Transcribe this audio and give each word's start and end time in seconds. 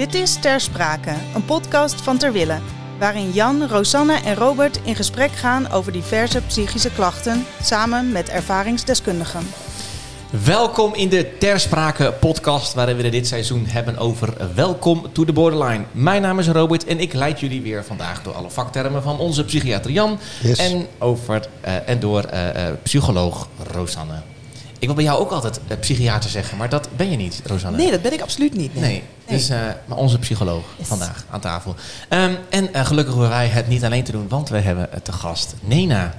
Dit 0.00 0.14
is 0.14 0.34
Ter 0.34 0.60
Sprake, 0.60 1.14
een 1.34 1.44
podcast 1.44 2.00
van 2.00 2.18
Terwille, 2.18 2.58
waarin 2.98 3.30
Jan, 3.30 3.68
Rosanne 3.68 4.20
en 4.24 4.34
Robert 4.34 4.80
in 4.84 4.96
gesprek 4.96 5.30
gaan 5.30 5.70
over 5.70 5.92
diverse 5.92 6.42
psychische 6.42 6.90
klachten, 6.92 7.44
samen 7.62 8.12
met 8.12 8.28
ervaringsdeskundigen. 8.28 9.46
Welkom 10.44 10.94
in 10.94 11.08
de 11.08 11.36
Ter 11.38 11.60
Sprake 11.60 12.14
podcast, 12.20 12.74
waarin 12.74 12.96
we 12.96 13.08
dit 13.08 13.26
seizoen 13.26 13.66
hebben 13.66 13.98
over 13.98 14.54
Welkom 14.54 15.12
to 15.12 15.24
the 15.24 15.32
Borderline. 15.32 15.84
Mijn 15.92 16.22
naam 16.22 16.38
is 16.38 16.48
Robert 16.48 16.84
en 16.84 17.00
ik 17.00 17.12
leid 17.12 17.40
jullie 17.40 17.62
weer 17.62 17.84
vandaag 17.84 18.22
door 18.22 18.34
alle 18.34 18.50
vaktermen 18.50 19.02
van 19.02 19.18
onze 19.18 19.44
psychiater 19.44 19.90
Jan 19.90 20.18
Yes. 20.42 20.58
en, 20.58 20.86
over, 20.98 21.46
eh, 21.60 21.88
en 21.88 22.00
door 22.00 22.22
eh, 22.22 22.66
eh, 22.68 22.74
psycholoog 22.82 23.48
Rosanne. 23.72 24.22
Ik 24.80 24.86
wil 24.86 24.94
bij 24.94 25.04
jou 25.04 25.18
ook 25.20 25.30
altijd 25.30 25.60
eh, 25.68 25.78
psychiater 25.78 26.30
zeggen, 26.30 26.56
maar 26.58 26.68
dat 26.68 26.88
ben 26.96 27.10
je 27.10 27.16
niet, 27.16 27.40
Rosanne. 27.44 27.76
Nee, 27.76 27.90
dat 27.90 28.02
ben 28.02 28.12
ik 28.12 28.20
absoluut 28.20 28.54
niet. 28.56 28.74
Nee, 28.74 28.82
Nee. 28.82 29.02
dus 29.38 29.48
eh, 29.48 29.58
maar 29.86 29.98
onze 29.98 30.18
psycholoog 30.18 30.62
Yes. 30.76 30.86
vandaag 30.88 31.24
aan 31.30 31.40
tafel. 31.40 31.74
Ehm, 32.08 32.34
en 32.48 32.74
eh, 32.74 32.86
gelukkig 32.86 33.12
hoeven 33.14 33.30
wij 33.30 33.46
het 33.46 33.68
niet 33.68 33.84
alleen 33.84 34.04
te 34.04 34.12
doen, 34.12 34.28
want 34.28 34.48
we 34.48 34.58
hebben 34.58 34.88
te 35.02 35.12
gast 35.12 35.54
Nena. 35.60 36.14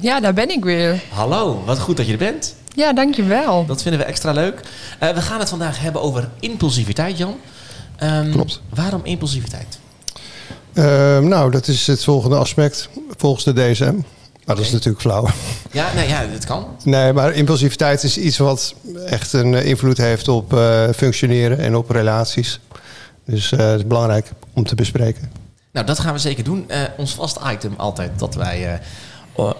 Ja, 0.00 0.20
daar 0.20 0.32
ben 0.34 0.50
ik 0.50 0.64
weer. 0.64 1.02
Hallo, 1.12 1.62
wat 1.64 1.78
goed 1.78 1.96
dat 1.96 2.06
je 2.06 2.12
er 2.12 2.18
bent. 2.18 2.54
Ja, 2.74 2.92
dankjewel. 2.92 3.66
Dat 3.66 3.82
vinden 3.82 4.00
we 4.00 4.06
extra 4.06 4.32
leuk. 4.32 4.60
Eh, 4.98 5.10
we 5.10 5.20
gaan 5.22 5.38
het 5.38 5.48
vandaag 5.48 5.80
hebben 5.80 6.02
over 6.02 6.28
impulsiviteit, 6.40 7.18
Jan. 7.18 7.36
Ehm, 7.96 8.30
Klopt. 8.30 8.60
Waarom 8.74 9.00
impulsiviteit? 9.04 9.78
Ehm, 10.72 11.28
nou, 11.28 11.50
dat 11.50 11.68
is 11.68 11.86
het 11.86 12.04
volgende 12.04 12.36
aspect 12.36 12.88
volgens 13.16 13.44
de 13.44 13.52
DSM. 13.52 13.94
Maar 14.44 14.56
dat 14.56 14.64
is 14.64 14.72
natuurlijk 14.72 15.02
flauw. 15.02 15.28
Ja, 15.72 15.94
nou 15.94 16.08
ja, 16.08 16.26
dit 16.26 16.44
kan. 16.44 16.66
Nee, 16.84 17.12
maar 17.12 17.32
impulsiviteit 17.32 18.02
is 18.02 18.18
iets 18.18 18.38
wat 18.38 18.74
echt 19.06 19.32
een 19.32 19.54
eh, 19.54 19.66
invloed 19.66 19.96
heeft 19.96 20.28
op 20.28 20.52
eh, 20.52 20.88
functioneren 20.96 21.58
en 21.58 21.76
op 21.76 21.90
relaties. 21.90 22.60
Dus 23.24 23.52
eh, 23.52 23.58
het 23.58 23.78
is 23.78 23.86
belangrijk 23.86 24.30
om 24.52 24.64
te 24.64 24.74
bespreken. 24.74 25.32
Nou, 25.72 25.86
dat 25.86 25.98
gaan 25.98 26.12
we 26.12 26.18
zeker 26.18 26.44
doen. 26.44 26.70
Ons 26.96 27.14
vast 27.14 27.38
item 27.52 27.74
altijd 27.76 28.18
dat 28.18 28.34
wij 28.34 28.80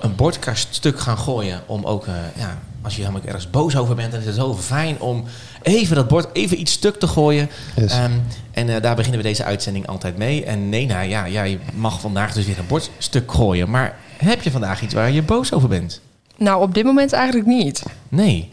een 0.01 0.15
bordkaststuk 0.17 1.01
gaan 1.01 1.19
gooien. 1.19 1.61
Om 1.67 1.85
ook, 1.85 2.07
ja, 2.37 2.59
als 2.83 2.97
je 2.97 3.01
helemaal 3.01 3.23
ergens 3.25 3.51
boos 3.51 3.77
over 3.77 3.95
bent, 3.95 4.11
dan 4.11 4.21
is 4.21 4.27
het 4.27 4.35
zo 4.35 4.55
fijn 4.55 5.01
om 5.01 5.25
even 5.63 5.97
dat 5.97 6.09
bord, 6.09 6.29
even 6.33 6.61
iets 6.61 6.73
stuk 6.73 6.99
te 6.99 7.07
gooien. 7.07 7.51
Yes. 7.77 7.93
Ehm, 7.93 8.13
en 8.51 8.81
daar 8.81 8.97
beginnen 8.97 9.21
we 9.21 9.27
deze 9.27 9.45
uitzending 9.45 9.87
altijd 9.87 10.17
mee. 10.17 10.45
En 10.45 10.69
Nena, 10.69 11.01
ja, 11.01 11.29
jij 11.29 11.59
mag 11.75 12.01
vandaag 12.01 12.33
dus 12.33 12.47
weer 12.47 12.59
een 12.59 12.67
bordstuk 12.67 13.33
gooien. 13.33 13.71
Maar 13.71 13.97
heb 14.29 14.43
je 14.43 14.51
vandaag 14.51 14.83
iets 14.83 14.95
waar 14.95 15.11
je 15.11 15.23
boos 15.23 15.53
over 15.53 15.69
bent? 15.69 16.01
Nou, 16.37 16.63
op 16.63 16.75
dit 16.75 16.85
moment 16.85 17.13
eigenlijk 17.13 17.47
niet. 17.47 17.83
Nee. 18.09 18.51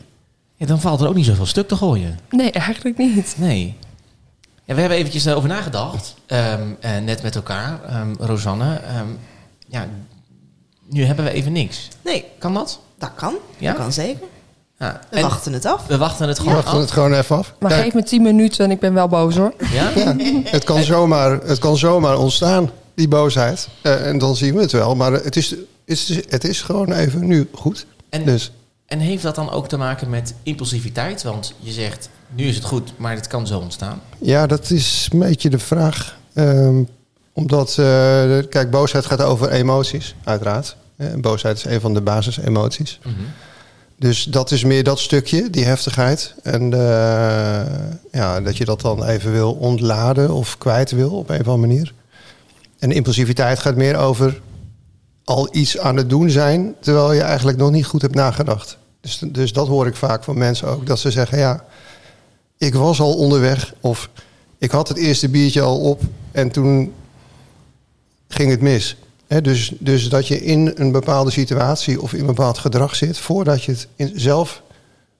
Ja, 0.55 0.65
dan 0.65 0.81
valt 0.81 1.01
er 1.01 1.07
ook 1.07 1.15
niet 1.15 1.25
zoveel 1.25 1.45
stuk 1.45 1.67
te 1.67 1.75
gooien. 1.75 2.19
Nee, 2.29 2.51
eigenlijk 2.51 2.97
niet. 2.97 3.35
Nee. 3.37 3.75
Ja, 4.65 4.73
we 4.73 4.79
hebben 4.79 4.97
eventjes 4.97 5.25
eh, 5.25 5.35
over 5.35 5.49
nagedacht. 5.49 6.15
Ehm, 6.25 6.61
eh, 6.79 6.97
net 6.97 7.23
met 7.23 7.35
elkaar, 7.35 7.79
ehm, 7.87 8.13
Rosanne. 8.19 8.75
Ehm, 8.75 9.07
ja, 9.67 9.87
nu 10.89 11.03
hebben 11.05 11.25
we 11.25 11.31
even 11.31 11.51
niks. 11.51 11.87
Nee, 12.03 12.25
Kan 12.39 12.53
dat? 12.53 12.79
dat 12.97 13.11
kan. 13.15 13.35
Ja? 13.57 13.71
Dat 13.71 13.81
kan 13.81 13.91
zeker. 13.93 14.27
Ja. 14.79 14.99
We 15.09 15.15
en 15.15 15.21
wachten 15.21 15.53
het 15.53 15.65
af. 15.65 15.85
we 15.87 15.97
wachten 15.97 16.27
het 16.27 16.37
We 16.37 16.43
gewoon 16.43 16.57
wachten 16.57 16.73
af. 16.77 16.81
het 16.81 16.91
gewoon 16.91 17.13
even 17.13 17.37
af. 17.37 17.53
Maar 17.59 17.71
Kijk, 17.71 17.83
geef 17.83 17.93
me 17.93 18.03
10 18.03 18.21
minuten 18.21 18.65
en 18.65 18.71
ik 18.71 18.79
ben 18.79 18.93
wel 18.93 19.07
boos 19.07 19.35
hoor. 19.35 19.53
Ja? 19.71 19.89
ja, 19.95 20.15
het, 20.43 20.63
kan 20.63 20.83
zomaar, 20.83 21.31
het 21.31 21.59
kan 21.59 21.77
zomaar 21.77 22.17
ontstaan, 22.17 22.69
die 22.97 23.07
boosheid. 23.07 23.67
Eh, 23.81 24.07
en 24.07 24.17
dan 24.17 24.35
zien 24.35 24.55
we 24.55 24.61
het 24.61 24.71
wel. 24.71 24.95
Maar 24.95 25.11
het 25.11 25.35
is, 25.35 25.49
het 25.49 25.59
is, 25.85 26.07
het 26.29 26.43
is 26.43 26.61
gewoon 26.61 26.91
even 26.91 27.27
nu 27.27 27.47
goed. 27.53 27.85
En, 28.09 28.25
Dus 28.25 28.51
en 28.85 28.99
heeft 28.99 29.23
dat 29.23 29.35
dan 29.35 29.51
ook 29.51 29.67
te 29.67 29.77
maken 29.77 30.09
met 30.09 30.33
impulsiviteit? 30.43 31.23
Want 31.23 31.53
je 31.59 31.71
zegt, 31.71 32.09
nu 32.35 32.45
is 32.45 32.55
het 32.55 32.63
goed, 32.63 32.93
maar 32.97 33.15
het 33.15 33.27
kan 33.27 33.47
zo 33.47 33.59
ontstaan. 33.59 34.01
Ja, 34.19 34.47
dat 34.47 34.69
is 34.69 35.09
een 35.11 35.19
beetje 35.19 35.49
de 35.49 35.59
vraag. 35.59 36.17
Ehm, 36.33 36.83
omdat, 37.33 37.69
eh, 37.69 37.75
kijk, 38.49 38.71
boosheid 38.71 39.05
gaat 39.05 39.21
over 39.21 39.49
emoties, 39.51 40.15
uiteraard. 40.23 40.75
Eh, 40.95 41.07
boosheid 41.13 41.57
is 41.57 41.65
een 41.65 41.81
van 41.81 41.93
de 41.93 42.01
basisemoties. 42.01 42.99
Dus 43.99 44.23
dat 44.23 44.51
is 44.51 44.63
meer 44.63 44.83
dat 44.83 44.99
stukje, 44.99 45.49
die 45.49 45.65
heftigheid. 45.65 46.35
En 46.43 46.69
ja, 48.11 48.41
dat 48.41 48.57
je 48.57 48.65
dat 48.65 48.81
dan 48.81 49.03
even 49.03 49.31
wil 49.31 49.53
ontladen 49.53 50.31
of 50.31 50.57
kwijt 50.57 50.91
wil 50.91 51.09
op 51.09 51.29
een 51.29 51.39
of 51.39 51.47
andere 51.47 51.67
manier. 51.67 51.93
En 52.79 52.91
impulsiviteit 52.91 53.59
gaat 53.59 53.75
meer 53.75 53.97
over 53.97 54.41
al 55.23 55.47
iets 55.51 55.77
aan 55.77 55.95
het 55.95 56.09
doen 56.09 56.29
zijn... 56.29 56.75
terwijl 56.79 57.13
je 57.13 57.21
eigenlijk 57.21 57.57
nog 57.57 57.71
niet 57.71 57.85
goed 57.85 58.01
hebt 58.01 58.15
nagedacht. 58.15 58.77
Dus, 59.01 59.21
dus 59.27 59.53
dat 59.53 59.67
hoor 59.67 59.87
ik 59.87 59.95
vaak 59.95 60.23
van 60.23 60.37
mensen 60.37 60.67
ook. 60.67 60.85
Dat 60.85 60.99
ze 60.99 61.11
zeggen, 61.11 61.37
ja, 61.37 61.65
ik 62.57 62.73
was 62.73 62.99
al 62.99 63.13
onderweg... 63.15 63.73
of 63.81 64.09
ik 64.57 64.71
had 64.71 64.87
het 64.87 64.97
eerste 64.97 65.29
biertje 65.29 65.61
al 65.61 65.79
op 65.79 66.01
en 66.31 66.51
toen 66.51 66.93
ging 68.27 68.49
het 68.49 68.61
mis. 68.61 68.97
Dus, 69.41 69.73
dus 69.79 70.09
dat 70.09 70.27
je 70.27 70.43
in 70.43 70.71
een 70.75 70.91
bepaalde 70.91 71.31
situatie 71.31 72.01
of 72.01 72.13
in 72.13 72.19
een 72.19 72.25
bepaald 72.25 72.57
gedrag 72.57 72.95
zit... 72.95 73.17
voordat 73.17 73.63
je 73.63 73.71
het 73.71 73.87
in- 73.95 74.11
zelf 74.15 74.61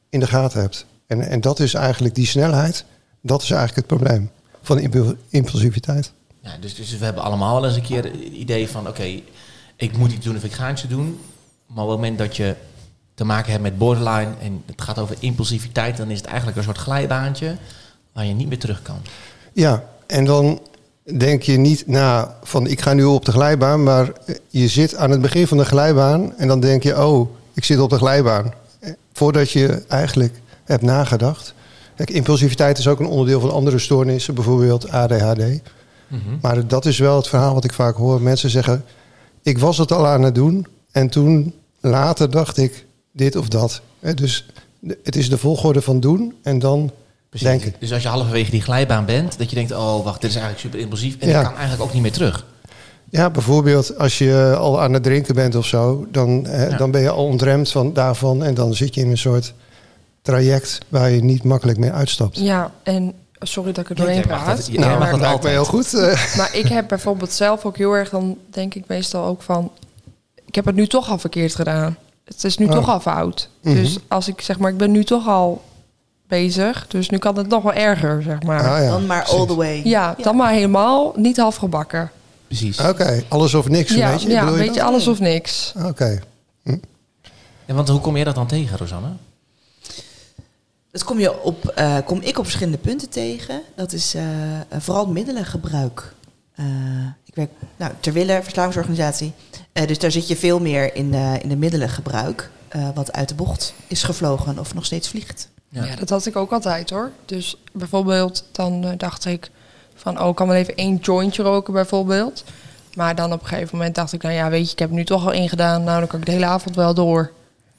in 0.10 0.20
de 0.20 0.28
gaten 0.28 0.62
hebt. 0.62 0.86
En, 1.08 1.22
en 1.22 1.42
dat 1.42 1.60
is 1.60 1.74
eigenlijk 1.74 2.16
die 2.16 2.26
snelheid. 2.26 2.86
Dat 3.22 3.42
is 3.42 3.52
eigenlijk 3.52 3.90
het 3.90 4.00
probleem 4.00 4.30
van 4.62 4.80
impul- 4.80 5.16
impulsiviteit. 5.30 6.12
Dus, 6.60 6.76
dus 6.76 6.98
we 6.98 7.06
hebben 7.06 7.24
allemaal 7.24 7.54
wel 7.54 7.66
eens 7.66 7.76
een 7.76 7.82
keer 7.82 8.04
het 8.04 8.16
idee 8.16 8.70
van... 8.70 8.88
oké, 8.88 9.22
ik 9.76 9.98
moet 9.98 10.12
iets 10.12 10.26
doen 10.26 10.36
of 10.36 10.44
ik 10.44 10.52
ga 10.54 10.72
iets 10.72 10.88
doen. 10.88 11.20
Maar 11.66 11.84
op 11.84 11.90
het 11.90 12.00
moment 12.00 12.18
dat 12.18 12.36
je 12.36 12.56
te 13.14 13.24
maken 13.24 13.52
hebt 13.52 13.64
met 13.64 13.78
borderline... 13.78 14.32
en 14.42 14.64
het 14.66 14.82
gaat 14.82 15.00
over 15.00 15.16
impulsiviteit... 15.20 15.98
dan 15.98 16.10
is 16.10 16.18
het 16.18 16.28
eigenlijk 16.28 16.58
een 16.58 16.64
soort 16.64 16.78
glijbaantje... 16.78 17.56
waar 18.14 18.26
je 18.26 18.34
niet 18.34 18.48
meer 18.48 18.60
terug 18.60 18.82
kan. 18.82 18.98
Ja, 19.54 19.84
en 20.08 20.26
dan 20.26 20.60
denk 21.18 21.42
je 21.42 21.58
niet 21.58 21.88
na 21.88 22.38
van 22.44 22.68
ik 22.68 22.82
ga 22.82 22.94
nu 22.94 23.04
op 23.04 23.26
de 23.26 23.32
glijbaan... 23.32 23.84
maar 23.84 24.12
je 24.48 24.68
zit 24.68 24.96
aan 24.96 25.12
het 25.12 25.22
begin 25.22 25.48
van 25.48 25.58
de 25.58 25.66
glijbaan... 25.66 26.36
en 26.38 26.48
dan 26.48 26.60
denk 26.60 26.84
je, 26.84 27.06
oh, 27.06 27.30
ik 27.54 27.64
zit 27.64 27.80
op 27.80 27.90
de 27.90 27.98
glijbaan. 27.98 28.54
Eh, 28.80 28.92
Voordat 29.14 29.52
je 29.52 29.84
eigenlijk 29.88 30.42
hebt 30.64 30.84
nagedacht. 30.84 31.54
Impulsiviteit 31.96 32.78
is 32.78 32.88
ook 32.88 33.00
een 33.00 33.06
onderdeel 33.06 33.40
van 33.40 33.52
andere 33.52 33.80
stoornissen... 33.80 34.34
bijvoorbeeld 34.34 34.90
ADHD. 34.90 35.42
Maar 36.42 36.68
dat 36.68 36.86
is 36.86 36.98
wel 36.98 37.16
het 37.16 37.28
verhaal 37.28 37.54
wat 37.54 37.64
ik 37.64 37.74
vaak 37.74 37.96
hoor. 37.96 38.22
Mensen 38.22 38.50
zeggen, 38.50 38.84
ik 39.44 39.58
was 39.58 39.78
het 39.78 39.92
al 39.92 40.08
aan 40.08 40.22
het 40.22 40.36
doen... 40.36 40.68
en 40.92 41.10
toen 41.10 41.54
later 41.80 42.32
dacht 42.32 42.58
ik 42.58 42.86
dit 43.12 43.36
of 43.36 43.48
dat. 43.48 43.82
Hè, 44.00 44.14
Dus 44.14 44.46
het 45.04 45.16
is 45.16 45.30
de 45.30 45.38
volgorde 45.38 45.82
van 45.82 46.00
doen 46.00 46.34
en 46.44 46.60
dan 46.60 46.92
Precies. 47.30 47.48
denken. 47.48 47.74
Dus 47.80 47.94
als 47.94 48.02
je 48.02 48.08
halverwege 48.08 48.52
die 48.52 48.62
glijbaan 48.62 49.06
bent... 49.06 49.38
dat 49.38 49.50
je 49.50 49.56
denkt, 49.56 49.72
oh 49.72 50.04
wacht, 50.04 50.22
dit 50.22 50.30
is 50.30 50.36
eigenlijk 50.36 50.66
super 50.66 50.80
impulsief... 50.80 51.16
en 51.20 51.28
Ja. 51.30 51.38
ik 51.40 51.46
kan 51.46 51.54
eigenlijk 51.56 51.84
ook 51.84 51.94
niet 51.94 52.02
meer 52.02 52.12
terug. 52.12 52.46
Ja, 53.10 53.30
bijvoorbeeld 53.30 53.98
als 53.98 54.18
je 54.18 54.56
al 54.58 54.82
aan 54.82 54.94
het 54.94 55.04
drinken 55.04 55.36
bent 55.36 55.56
of 55.56 55.66
zo, 55.66 56.06
dan, 56.12 56.46
Ja. 56.50 56.78
dan 56.78 56.92
ben 56.92 57.02
je 57.02 57.10
al 57.10 57.26
ontremd 57.26 57.72
van, 57.72 57.94
daarvan 57.94 58.44
en 58.44 58.54
dan 58.54 58.74
zit 58.74 58.96
je 58.96 59.02
in 59.02 59.10
een 59.10 59.18
soort 59.18 59.54
traject 60.22 60.78
waar 60.90 61.12
je 61.12 61.24
niet 61.24 61.44
makkelijk 61.44 61.78
meer 61.78 61.92
uitstapt. 61.92 62.38
Ja, 62.40 62.72
en 62.84 63.14
sorry 63.40 63.72
dat 63.72 63.84
ik 63.84 63.90
er 63.90 63.96
doorheen 63.96 64.16
jij 64.16 64.26
mag 64.28 64.44
praat. 64.44 64.58
dat- 64.58 64.78
nou, 64.78 65.00
mag 65.00 65.10
dat 65.12 65.20
lijkt 65.20 65.44
me 65.44 65.50
heel 65.50 65.66
goed. 65.66 65.92
Maar 66.38 66.50
ik 66.56 66.68
heb 66.68 66.88
bijvoorbeeld 66.88 67.32
zelf 67.32 67.66
ook 67.66 67.78
heel 67.78 67.94
erg, 67.94 68.10
dan 68.10 68.38
denk 68.50 68.74
ik 68.76 68.84
meestal 68.88 69.26
ook 69.26 69.42
van... 69.42 69.72
ik 70.46 70.56
heb 70.56 70.66
het 70.66 70.76
nu 70.76 70.88
toch 70.88 71.10
al 71.10 71.18
verkeerd 71.18 71.56
gedaan. 71.56 71.98
Het 72.26 72.44
is 72.44 72.58
nu 72.58 72.66
Oh. 72.66 72.72
toch 72.72 72.90
al 72.90 73.00
fout. 73.00 73.50
Mhm. 73.62 73.76
Dus 73.76 73.98
als 74.08 74.28
ik 74.28 74.42
zeg 74.42 74.60
maar, 74.60 74.72
ik 74.72 74.78
ben 74.78 74.92
nu 74.92 75.04
toch 75.04 75.28
al 75.28 75.62
bezig. 76.28 76.86
Dus 76.88 77.10
nu 77.10 77.18
kan 77.18 77.38
het 77.38 77.48
nog 77.48 77.64
wel 77.64 77.74
erger, 77.74 78.22
zeg 78.24 78.44
maar. 78.44 78.70
Ah, 78.70 78.84
ja, 78.84 78.90
Dan 78.90 79.06
maar 79.06 79.22
precies. 79.24 79.40
all 79.40 79.46
the 79.48 79.56
way. 79.56 79.82
ja, 79.84 80.16
dan 80.22 80.36
maar 80.36 80.52
helemaal 80.52 81.14
niet 81.16 81.38
half 81.38 81.56
gebakken. 81.56 82.12
Precies. 82.48 82.80
Oké, 82.80 83.24
alles 83.28 83.54
of 83.54 83.68
niks, 83.70 83.94
Ja, 83.94 84.10
weet 84.10 84.22
je? 84.22 84.30
ja 84.30 84.40
Bedoel 84.40 84.56
je 84.58 84.62
weet 84.64 84.74
je, 84.74 84.80
dat? 84.80 84.90
alles 84.90 85.08
of 85.08 85.20
niks. 85.20 85.74
Oké. 85.86 86.20
En 87.66 87.76
want 87.76 87.88
hoe 87.90 88.00
kom 88.00 88.18
je 88.18 88.24
dat 88.24 88.36
dan 88.36 88.48
tegen, 88.48 88.78
Rosanne? 88.78 89.08
Dat 90.92 91.04
kom, 91.04 91.20
je 91.20 91.42
op, 91.44 91.66
eh, 91.68 91.98
kom 92.06 92.22
ik 92.22 92.38
op 92.38 92.44
verschillende 92.44 92.78
punten 92.78 93.10
tegen. 93.10 93.62
Dat 93.76 93.94
is 93.94 94.14
eh, 94.14 94.60
eh, 94.60 94.62
vooral 94.78 95.08
middelengebruik. 95.08 96.14
Eh, 96.56 96.66
ik 97.26 97.36
werk 97.36 97.50
nou, 97.78 97.92
ter 98.00 98.14
wille, 98.14 98.40
verslavingsorganisatie. 98.44 99.34
Eh, 99.74 99.88
dus 99.88 100.00
daar 100.00 100.12
zit 100.12 100.28
je 100.28 100.36
veel 100.36 100.60
meer 100.60 100.96
in, 100.96 101.12
de 101.12 101.38
in 101.42 101.50
de 101.50 101.56
middelengebruik. 101.56 102.50
eh, 102.68 102.90
wat 102.96 103.12
uit 103.14 103.30
de 103.30 103.36
bocht 103.36 103.74
is 103.88 104.04
gevlogen 104.04 104.60
of 104.60 104.74
nog 104.74 104.86
steeds 104.86 105.10
vliegt. 105.10 105.50
Ja. 105.70 105.86
Ja. 105.86 105.96
dat 105.96 106.10
had 106.10 106.26
ik 106.26 106.36
ook 106.36 106.52
altijd 106.52 106.90
hoor. 106.90 107.12
Dus 107.26 107.58
bijvoorbeeld, 107.74 108.44
dan 108.52 108.94
dacht 108.98 109.26
ik 109.26 109.50
van, 109.96 110.22
oh, 110.22 110.30
ik 110.30 110.36
kan 110.36 110.48
wel 110.48 110.56
even 110.58 110.76
één 110.76 110.96
jointje 110.96 111.44
roken 111.44 111.74
bijvoorbeeld. 111.74 112.44
Maar 112.94 113.16
dan 113.16 113.34
op 113.34 113.42
een 113.42 113.48
gegeven 113.48 113.78
moment 113.78 113.96
dacht 113.96 114.14
ik, 114.14 114.22
nou 114.22 114.36
ja, 114.36 114.50
weet 114.50 114.66
je, 114.66 114.72
ik 114.72 114.80
heb 114.80 114.90
nu 114.90 115.06
toch 115.06 115.26
al 115.26 115.32
ingedaan. 115.32 115.84
Nou, 115.84 116.00
dan 116.00 116.08
kan 116.08 116.20
ik 116.20 116.26
de 116.26 116.32
hele 116.32 116.46
avond 116.46 116.76
wel 116.76 116.94
door. 116.94 117.32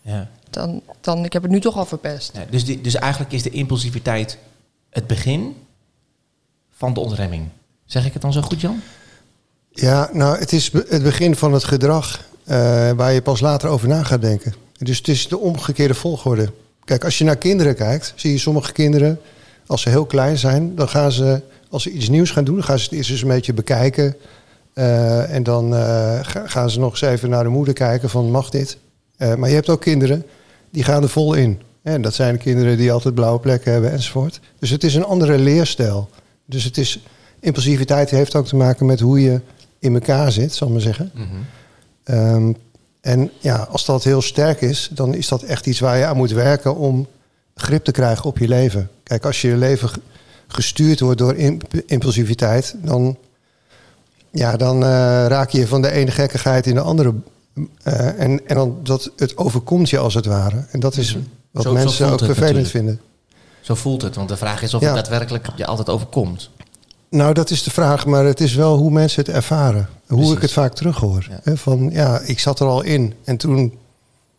Ja. 0.03 0.29
Dan, 0.51 0.83
dan 1.01 1.25
ik 1.25 1.33
heb 1.33 1.43
het 1.43 1.51
nu 1.51 1.61
toch 1.61 1.77
al 1.77 1.85
verpest. 1.87 2.31
Ja, 2.35 2.45
dus, 2.51 2.65
die, 2.65 2.81
dus 2.81 2.95
eigenlijk 2.95 3.33
is 3.33 3.43
de 3.43 3.51
impulsiviteit 3.51 4.39
het 4.91 5.07
begin 5.07 5.57
van 6.71 6.95
de 6.95 7.01
ontremming. 7.01 7.49
Zeg 7.85 8.07
ik 8.07 8.13
het 8.13 8.23
dan 8.23 8.33
zo 8.33 8.41
goed, 8.41 8.61
Jan? 8.61 8.81
Ja, 9.71 10.11
nou, 10.13 10.39
het 10.39 10.53
is 10.53 10.73
het 10.73 11.03
begin 11.03 11.37
van 11.37 11.53
het 11.53 11.65
gedrag 11.65 12.25
eh, 12.45 12.57
waar 12.91 13.13
je 13.13 13.23
pas 13.23 13.41
later 13.41 13.69
over 13.69 13.89
na 13.89 14.03
gaat 14.03 14.21
denken. 14.21 14.55
Dus 14.79 14.99
het 14.99 15.09
is 15.09 15.29
de 15.29 15.39
omgekeerde 15.39 15.95
volgorde. 15.95 16.53
Kijk, 16.85 17.05
als 17.05 17.19
je 17.19 17.25
naar 17.25 17.37
kinderen 17.37 17.75
kijkt, 17.75 18.13
zie 18.17 18.33
je 18.33 18.39
sommige 18.39 18.73
kinderen, 18.73 19.21
als 19.67 19.83
ze 19.83 19.89
heel 19.89 20.07
klein 20.07 20.39
zijn, 20.39 20.75
dan 20.75 20.89
gaan 20.89 21.13
ze 21.13 21.43
als 21.71 21.83
ze 21.83 21.91
iets 21.91 22.09
nieuws 22.09 22.31
gaan 22.31 22.45
doen, 22.45 22.55
dan 22.55 22.65
gaan 22.65 22.79
ze 22.79 22.85
het 22.85 22.93
eerst 22.93 23.11
eens 23.11 23.23
een 23.23 23.29
beetje 23.29 23.53
bekijken. 23.55 24.17
Eh, 24.73 25.35
en 25.35 25.43
dan 25.43 25.75
eh, 25.75 26.19
ga- 26.23 26.47
gaan 26.47 26.71
ze 26.71 26.79
nog 26.79 26.91
eens 26.91 27.01
even 27.01 27.31
naar 27.31 27.43
de 27.45 27.49
moeder 27.51 27.75
kijken 27.75 28.11
van 28.11 28.31
mag 28.31 28.51
dit? 28.51 28.77
Eh, 29.17 29.35
maar 29.35 29.49
je 29.49 29.55
hebt 29.55 29.69
ook 29.69 29.81
kinderen 29.81 30.25
die 30.79 30.87
gaan 30.87 31.03
er 31.03 31.09
vol 31.09 31.35
in. 31.35 31.61
En 31.83 32.03
dat 32.03 32.15
zijn 32.15 32.33
de 32.35 32.41
kinderen 32.41 32.77
die 32.77 32.93
altijd 32.93 33.15
blauwe 33.15 33.39
plekken 33.41 33.73
hebben 33.73 33.93
enzovoort. 33.93 34.41
Dus 34.59 34.71
het 34.71 34.85
is 34.85 34.95
een 34.95 35.05
andere 35.05 35.39
leerstijl. 35.39 36.09
Dus 36.45 36.65
het 36.65 36.77
is, 36.79 37.03
impulsiviteit 37.41 38.11
heeft 38.11 38.35
ook 38.35 38.47
te 38.47 38.57
maken 38.57 38.87
met 38.87 39.01
hoe 39.01 39.21
je 39.23 39.41
in 39.79 39.95
elkaar 39.95 40.33
zit, 40.33 40.55
zal 40.55 40.67
ik 40.67 40.73
maar 40.73 40.83
zeggen. 40.83 41.11
Mhm. 41.15 41.27
Ehm, 42.05 42.53
en 43.01 43.31
ja, 43.39 43.57
als 43.71 43.85
dat 43.85 44.05
heel 44.05 44.23
sterk 44.23 44.61
is, 44.61 44.89
dan 44.93 45.15
is 45.15 45.29
dat 45.29 45.43
echt 45.43 45.67
iets 45.67 45.81
waar 45.81 45.99
je 45.99 46.05
aan 46.05 46.17
moet 46.17 46.31
werken 46.31 46.77
om 46.77 47.07
grip 47.55 47.85
te 47.85 47.93
krijgen 47.93 48.25
op 48.25 48.39
je 48.39 48.49
leven. 48.49 48.91
Kijk, 49.03 49.25
als 49.25 49.41
je 49.41 49.57
leven 49.57 49.89
ge- 49.89 50.01
gestuurd 50.49 51.01
wordt 51.01 51.19
door 51.19 51.35
imp- 51.35 51.75
impulsiviteit, 51.87 52.75
dan, 52.83 53.17
ja, 54.31 54.57
dan 54.57 54.83
eh, 54.83 54.89
raak 55.27 55.51
je 55.51 55.67
van 55.67 55.83
de 55.83 55.91
ene 55.91 56.11
gekkigheid 56.11 56.67
in 56.67 56.75
de 56.75 56.81
andere. 56.81 57.15
Eh, 57.83 58.21
en, 58.21 58.47
en 58.47 58.55
dan 58.55 58.77
dat 58.83 59.11
het 59.17 59.37
overkomt 59.37 59.91
je 59.91 59.99
als 59.99 60.15
het 60.15 60.27
ware. 60.27 60.67
En 60.71 60.81
dat 60.81 60.97
is 60.97 61.17
wat 61.51 61.63
Zo- 61.63 61.73
mensen 61.73 62.07
ook 62.11 62.19
vervelend 62.19 62.39
natuurlijk. 62.41 62.71
vinden. 62.71 63.01
Zo 63.61 63.75
voelt 63.75 64.03
het, 64.03 64.15
want 64.17 64.29
de 64.29 64.37
vraag 64.37 64.63
is 64.63 64.75
of 64.75 64.81
Ja. 64.81 64.87
het 64.87 64.97
daadwerkelijk 64.97 65.49
je 65.57 65.67
altijd 65.67 65.89
overkomt. 65.89 66.51
Nou, 67.11 67.33
dat 67.35 67.51
is 67.51 67.63
de 67.63 67.71
vraag, 67.71 68.07
maar 68.07 68.25
het 68.25 68.41
is 68.41 68.55
wel 68.55 68.77
hoe 68.77 68.91
mensen 68.91 69.25
het 69.25 69.35
ervaren. 69.35 69.89
Hoe 70.07 70.33
ik 70.35 70.41
het 70.43 70.53
vaak 70.53 70.75
terughoor. 70.75 71.29
Ja. 71.45 71.57
Van 71.57 71.91
ja, 71.93 72.21
ik 72.21 72.39
zat 72.39 72.61
er 72.61 72.67
al 72.67 72.83
in. 72.83 73.15
En 73.25 73.37
toen 73.37 73.73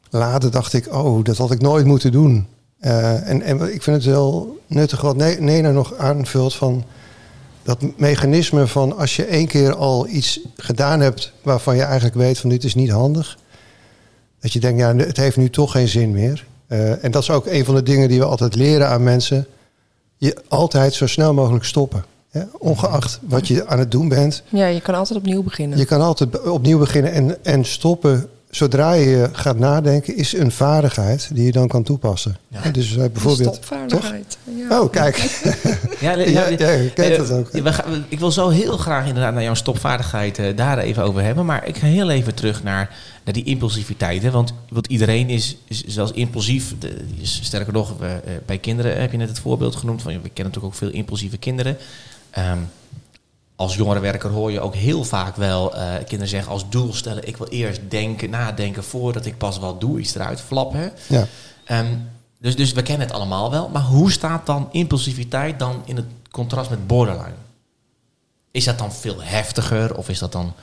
later 0.10 0.52
dacht 0.52 0.74
ik, 0.74 0.94
oh, 0.94 1.24
dat 1.24 1.38
had 1.38 1.52
ik 1.52 1.62
nooit 1.62 1.86
moeten 1.86 2.12
doen. 2.12 2.48
Eh, 2.80 3.30
en, 3.30 3.42
en 3.42 3.74
ik 3.74 3.84
vind 3.84 3.96
het 3.96 4.06
wel 4.06 4.58
nuttig 4.68 5.02
wat 5.02 5.16
Ne- 5.16 5.38
Nena 5.40 5.72
nog 5.72 5.94
aanvult 5.96 6.56
van 6.56 6.84
dat 7.64 7.98
mechanisme 7.98 8.68
van 8.68 8.98
als 8.98 9.16
je 9.16 9.26
één 9.26 9.48
keer 9.48 9.76
al 9.76 10.08
iets 10.08 10.40
gedaan 10.56 11.00
hebt 11.00 11.34
waarvan 11.42 11.76
je 11.76 11.84
eigenlijk 11.84 12.16
weet 12.16 12.38
van 12.38 12.50
dit 12.50 12.64
is 12.64 12.76
niet 12.76 12.90
handig. 12.90 13.38
Dat 14.40 14.54
je 14.54 14.60
denkt, 14.60 14.80
ja, 14.80 14.96
het 14.96 15.18
heeft 15.18 15.38
nu 15.38 15.50
toch 15.50 15.72
geen 15.72 15.88
zin 15.88 16.12
meer. 16.12 16.46
Eh, 16.68 17.04
en 17.04 17.12
dat 17.12 17.22
is 17.22 17.30
ook 17.30 17.46
een 17.46 17.66
van 17.66 17.76
de 17.76 17.84
dingen 17.84 18.08
die 18.08 18.20
we 18.20 18.26
altijd 18.26 18.56
leren 18.56 18.88
aan 18.88 19.04
mensen. 19.04 19.48
Je 20.18 20.38
altijd 20.48 20.94
zo 20.94 21.08
snel 21.08 21.34
mogelijk 21.34 21.66
stoppen. 21.66 22.06
Hè? 22.30 22.42
Ongeacht 22.58 23.20
wat 23.28 23.48
je 23.48 23.68
aan 23.68 23.80
het 23.80 23.92
doen 23.92 24.08
bent. 24.08 24.44
Ja, 24.50 24.68
je 24.68 24.82
kan 24.82 24.96
altijd 24.96 25.20
opnieuw 25.20 25.44
beginnen. 25.44 25.78
Je 25.78 25.86
kan 25.86 26.02
altijd 26.02 26.42
opnieuw 26.42 26.78
beginnen 26.78 27.12
en, 27.12 27.44
en 27.44 27.66
stoppen. 27.66 28.30
Zodra 28.50 28.94
je 28.94 29.30
gaat 29.32 29.58
nadenken, 29.60 30.16
is 30.16 30.34
een 30.38 30.52
vaardigheid 30.52 31.30
die 31.34 31.46
je 31.46 31.52
dan 31.52 31.68
kan 31.68 31.84
toepassen. 31.84 32.38
Ja. 32.48 32.70
Dus 32.72 32.98
eh, 32.98 33.06
bijvoorbeeld. 33.14 33.54
Stopvaardigheid. 33.56 34.38
Ja. 34.70 34.82
Oh, 34.82 34.92
kijk. 34.92 35.18
Ja, 36.00 36.12
Ja, 36.18 36.48
ja, 36.48 36.70
je 36.72 36.92
kent 36.94 37.16
dat 37.18 37.32
ook. 37.32 37.52
we 37.52 37.74
gaan- 37.74 38.06
ik 38.10 38.20
wil 38.20 38.32
zo 38.32 38.50
heel 38.50 38.78
graag 38.78 39.08
inderdaad 39.08 39.34
naar 39.34 39.44
jouw 39.44 39.54
stopvaardigheid 39.54 40.40
eh, 40.40 40.56
daar 40.56 40.78
even 40.78 41.04
over 41.04 41.22
hebben. 41.24 41.46
Maar 41.46 41.68
ik 41.68 41.78
ga 41.78 41.86
heel 41.88 42.10
even 42.10 42.36
terug 42.36 42.64
naar, 42.64 42.96
naar 43.26 43.34
die 43.34 43.44
impulsiviteit. 43.44 44.24
Hè? 44.24 44.32
Want, 44.32 44.54
want 44.70 44.88
iedereen 44.88 45.30
is, 45.30 45.58
is 45.68 45.84
zelfs 45.84 46.12
impulsief. 46.12 46.74
De, 46.80 46.96
is- 47.22 47.40
sterker 47.44 47.74
nog, 47.74 47.94
we, 48.00 48.06
eh, 48.08 48.32
bij 48.46 48.58
kinderen 48.58 49.02
heb 49.02 49.12
je 49.12 49.18
net 49.18 49.30
het 49.30 49.40
voorbeeld 49.40 49.76
genoemd. 49.76 50.02
Van, 50.02 50.12
we 50.12 50.18
kennen 50.18 50.34
natuurlijk 50.54 50.66
ook 50.66 50.74
veel 50.80 50.90
impulsieve 50.92 51.38
kinderen. 51.38 51.78
Ehm, 52.30 52.58
als 53.60 53.76
jongerenwerker 53.76 54.30
hoor 54.30 54.52
je 54.52 54.60
ook 54.60 54.76
heel 54.76 55.04
vaak 55.04 55.36
wel 55.36 55.76
eh, 55.76 55.94
kinderen 55.98 56.28
zeggen 56.28 56.52
als 56.52 56.70
doel 56.70 56.94
stellen... 56.94 57.28
ik 57.28 57.38
wil 57.38 57.48
eerst 57.48 57.82
denken, 57.90 58.30
nadenken 58.30 58.84
voordat 58.84 59.26
ik 59.26 59.38
pas 59.38 59.60
wat 59.60 59.80
doe. 59.82 60.00
Iets 60.00 60.16
eruit 60.16 60.42
flappen. 60.42 60.92
Ja. 61.08 61.28
Ehm, 61.66 61.96
dus, 62.38 62.56
dus 62.56 62.72
we 62.72 62.82
kennen 62.82 63.08
het 63.08 63.16
allemaal 63.16 63.52
wel. 63.52 63.70
Maar 63.70 63.82
hoe 63.82 64.12
staat 64.12 64.46
dan 64.46 64.70
impulsiviteit 64.72 65.60
dan 65.60 65.82
in 65.86 65.96
het 65.96 66.06
contrast 66.32 66.70
met 66.70 66.88
borderline? 66.88 67.36
Is 68.52 68.64
dat 68.64 68.78
dan 68.78 68.94
veel 68.94 69.22
heftiger? 69.22 69.98
Of 69.98 70.10
is 70.10 70.20
dat 70.20 70.32
dan... 70.32 70.54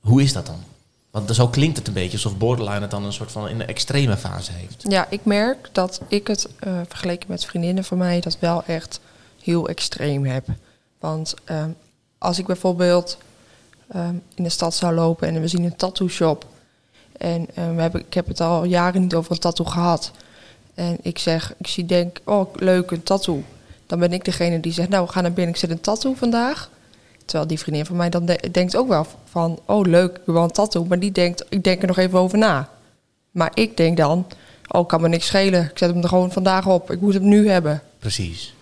Hoe 0.00 0.22
is 0.22 0.32
dat 0.32 0.46
dan? 0.46 0.62
Want 1.10 1.34
zo 1.34 1.48
klinkt 1.48 1.76
het 1.76 1.86
een 1.86 1.94
beetje 1.94 2.16
alsof 2.16 2.36
borderline 2.36 2.80
het 2.80 2.90
dan 2.90 3.04
een 3.04 3.12
soort 3.12 3.32
van 3.32 3.48
in 3.48 3.60
een 3.60 3.66
extreme 3.66 4.16
fase 4.16 4.52
heeft. 4.52 4.84
Ja, 4.88 5.06
ik 5.10 5.24
merk 5.24 5.68
dat 5.72 6.00
ik 6.08 6.26
het 6.26 6.48
eh, 6.58 6.80
vergeleken 6.88 7.30
met 7.30 7.44
vriendinnen 7.44 7.84
van 7.84 7.98
mij 7.98 8.20
dat 8.20 8.38
wel 8.38 8.64
echt 8.64 9.00
heel 9.42 9.68
extreem 9.68 10.24
heb. 10.24 10.46
Want 10.98 11.34
ehm, 11.44 11.70
als 12.20 12.38
ik 12.38 12.46
bijvoorbeeld 12.46 13.18
ehm, 13.88 14.14
in 14.34 14.42
de 14.44 14.48
stad 14.48 14.74
zou 14.74 14.94
lopen 14.94 15.28
en 15.28 15.40
we 15.40 15.48
zien 15.48 15.64
een 15.64 15.76
tattoo 15.76 16.08
shop. 16.08 16.46
En 17.18 17.46
eh, 17.54 17.74
we 17.74 17.80
hebben, 17.80 18.00
ik 18.00 18.14
heb 18.14 18.26
het 18.26 18.40
al 18.40 18.64
jaren 18.64 19.00
niet 19.00 19.14
over 19.14 19.32
een 19.32 19.38
tattoo 19.38 19.66
gehad. 19.66 20.10
En 20.74 20.96
ik 21.02 21.18
zeg, 21.18 21.54
ik 21.58 21.66
zie 21.66 21.86
denk, 21.86 22.20
oh 22.24 22.54
leuk, 22.54 22.90
een 22.90 23.02
tattoo. 23.02 23.42
Dan 23.86 23.98
ben 23.98 24.12
ik 24.12 24.24
degene 24.24 24.60
die 24.60 24.72
zegt, 24.72 24.88
nou 24.88 25.06
we 25.06 25.12
gaan 25.12 25.22
naar 25.22 25.32
binnen, 25.32 25.54
ik 25.54 25.60
zet 25.60 25.70
een 25.70 25.80
tattoo 25.80 26.14
vandaag. 26.14 26.70
Terwijl 27.24 27.48
die 27.48 27.58
vriendin 27.58 27.86
van 27.86 27.96
mij 27.96 28.08
dan 28.10 28.24
de- 28.24 28.48
denkt 28.52 28.76
ook 28.76 28.88
wel 28.88 29.06
van, 29.30 29.58
oh 29.64 29.86
leuk, 29.86 30.16
ik 30.16 30.22
wil 30.24 30.42
een 30.42 30.50
tattoo. 30.50 30.84
Maar 30.84 30.98
die 30.98 31.12
denkt, 31.12 31.44
ik 31.48 31.64
denk 31.64 31.80
er 31.80 31.86
nog 31.88 31.98
even 31.98 32.18
over 32.18 32.38
na. 32.38 32.68
Maar 33.30 33.50
ik 33.54 33.76
denk 33.76 33.96
dan, 33.96 34.26
oh, 34.68 34.86
kan 34.86 35.00
me 35.00 35.08
niks 35.08 35.26
schelen. 35.26 35.64
Ik 35.64 35.78
zet 35.78 35.90
hem 35.90 36.02
er 36.02 36.08
gewoon 36.08 36.32
vandaag 36.32 36.66
op. 36.66 36.90
Ik 36.90 37.00
moet 37.00 37.14
hem 37.14 37.28
nu 37.28 37.48
hebben. 37.48 37.82
Precies. 37.98 38.54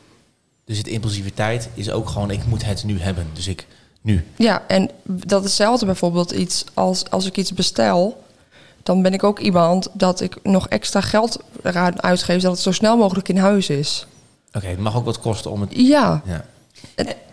Dus 0.68 0.78
het 0.78 0.86
impulsiviteit 0.86 1.68
is 1.74 1.90
ook 1.90 2.08
gewoon, 2.08 2.30
ik 2.30 2.46
moet 2.46 2.64
het 2.64 2.84
nu 2.84 3.00
hebben. 3.00 3.26
Dus 3.32 3.46
ik, 3.46 3.66
nu. 4.00 4.24
Ja, 4.36 4.62
en 4.66 4.90
dat 5.04 5.38
is 5.40 5.46
hetzelfde 5.46 5.86
bijvoorbeeld 5.86 6.30
iets 6.30 6.64
als 6.74 7.10
als 7.10 7.26
ik 7.26 7.36
iets 7.36 7.52
bestel. 7.52 8.22
Dan 8.82 9.02
ben 9.02 9.12
ik 9.12 9.24
ook 9.24 9.38
iemand 9.38 9.88
dat 9.92 10.20
ik 10.20 10.38
nog 10.42 10.68
extra 10.68 11.00
geld 11.00 11.38
eraan 11.62 12.02
uitgeef... 12.02 12.42
dat 12.42 12.52
het 12.52 12.60
zo 12.60 12.72
snel 12.72 12.96
mogelijk 12.96 13.28
in 13.28 13.36
huis 13.36 13.68
is. 13.70 14.06
Oké, 14.52 14.66
het 14.66 14.78
mag 14.78 14.96
ook 14.96 15.04
wat 15.04 15.20
kosten 15.20 15.50
om 15.50 15.60
het... 15.60 15.70
Ja, 15.74 16.22
Ja. 16.24 16.44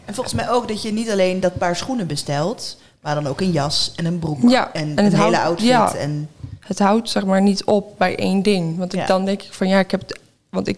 En 0.06 0.14
volgens 0.14 0.36
mij 0.36 0.50
ook 0.50 0.68
dat 0.68 0.82
je 0.82 0.92
niet 0.94 1.10
alleen 1.10 1.40
dat 1.40 1.58
paar 1.58 1.76
schoenen 1.76 2.08
bestelt, 2.08 2.78
maar 3.02 3.16
dan 3.16 3.28
ook 3.28 3.42
een 3.42 3.52
jas 3.52 3.92
en 3.96 4.06
een 4.06 4.20
broek 4.20 4.50
Ja, 4.50 4.74
en, 4.74 4.96
en 4.98 5.04
het 5.04 5.14
een 5.14 5.20
hele 5.20 5.40
outfit. 5.40 5.68
ja. 5.68 5.94
En, 5.96 6.30
het 6.60 6.80
houdt 6.80 7.10
zeg 7.10 7.26
maar 7.26 7.42
niet 7.42 7.64
op 7.64 7.98
bij 7.98 8.16
één 8.16 8.42
ding. 8.42 8.78
Want 8.78 8.94
ik, 8.94 9.00
Ja. 9.00 9.06
dan 9.06 9.26
denk 9.26 9.42
ik 9.44 9.54
van 9.54 9.68
ja, 9.68 9.80
ik 9.80 9.92
heb... 9.92 10.20
Want 10.50 10.68
ik 10.68 10.78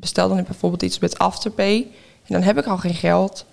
bestel 0.00 0.28
dan 0.28 0.44
bijvoorbeeld 0.44 0.82
iets 0.82 0.98
met 0.98 1.18
Afterpay. 1.18 1.76
En 2.26 2.34
dan 2.34 2.42
heb 2.42 2.58
ik 2.58 2.66
al 2.66 2.78
geen 2.78 2.94
geld. 2.94 3.44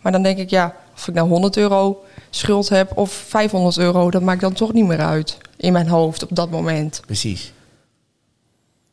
Maar 0.00 0.12
dan 0.12 0.22
denk 0.22 0.38
ik 0.38 0.50
ja, 0.50 0.74
of 0.94 1.08
ik 1.08 1.14
nou 1.14 1.28
100 1.28 1.56
euro 1.56 2.04
schuld 2.30 2.68
heb 2.68 2.96
of 2.96 3.10
500 3.12 3.78
euro... 3.78 4.10
dat 4.10 4.22
maakt 4.22 4.40
dan 4.40 4.52
toch 4.52 4.72
niet 4.72 4.86
meer 4.86 5.00
uit 5.00 5.36
in 5.56 5.72
mijn 5.72 5.88
hoofd 5.88 6.22
op 6.22 6.28
dat 6.32 6.50
moment. 6.50 7.00
Precies. 7.06 7.52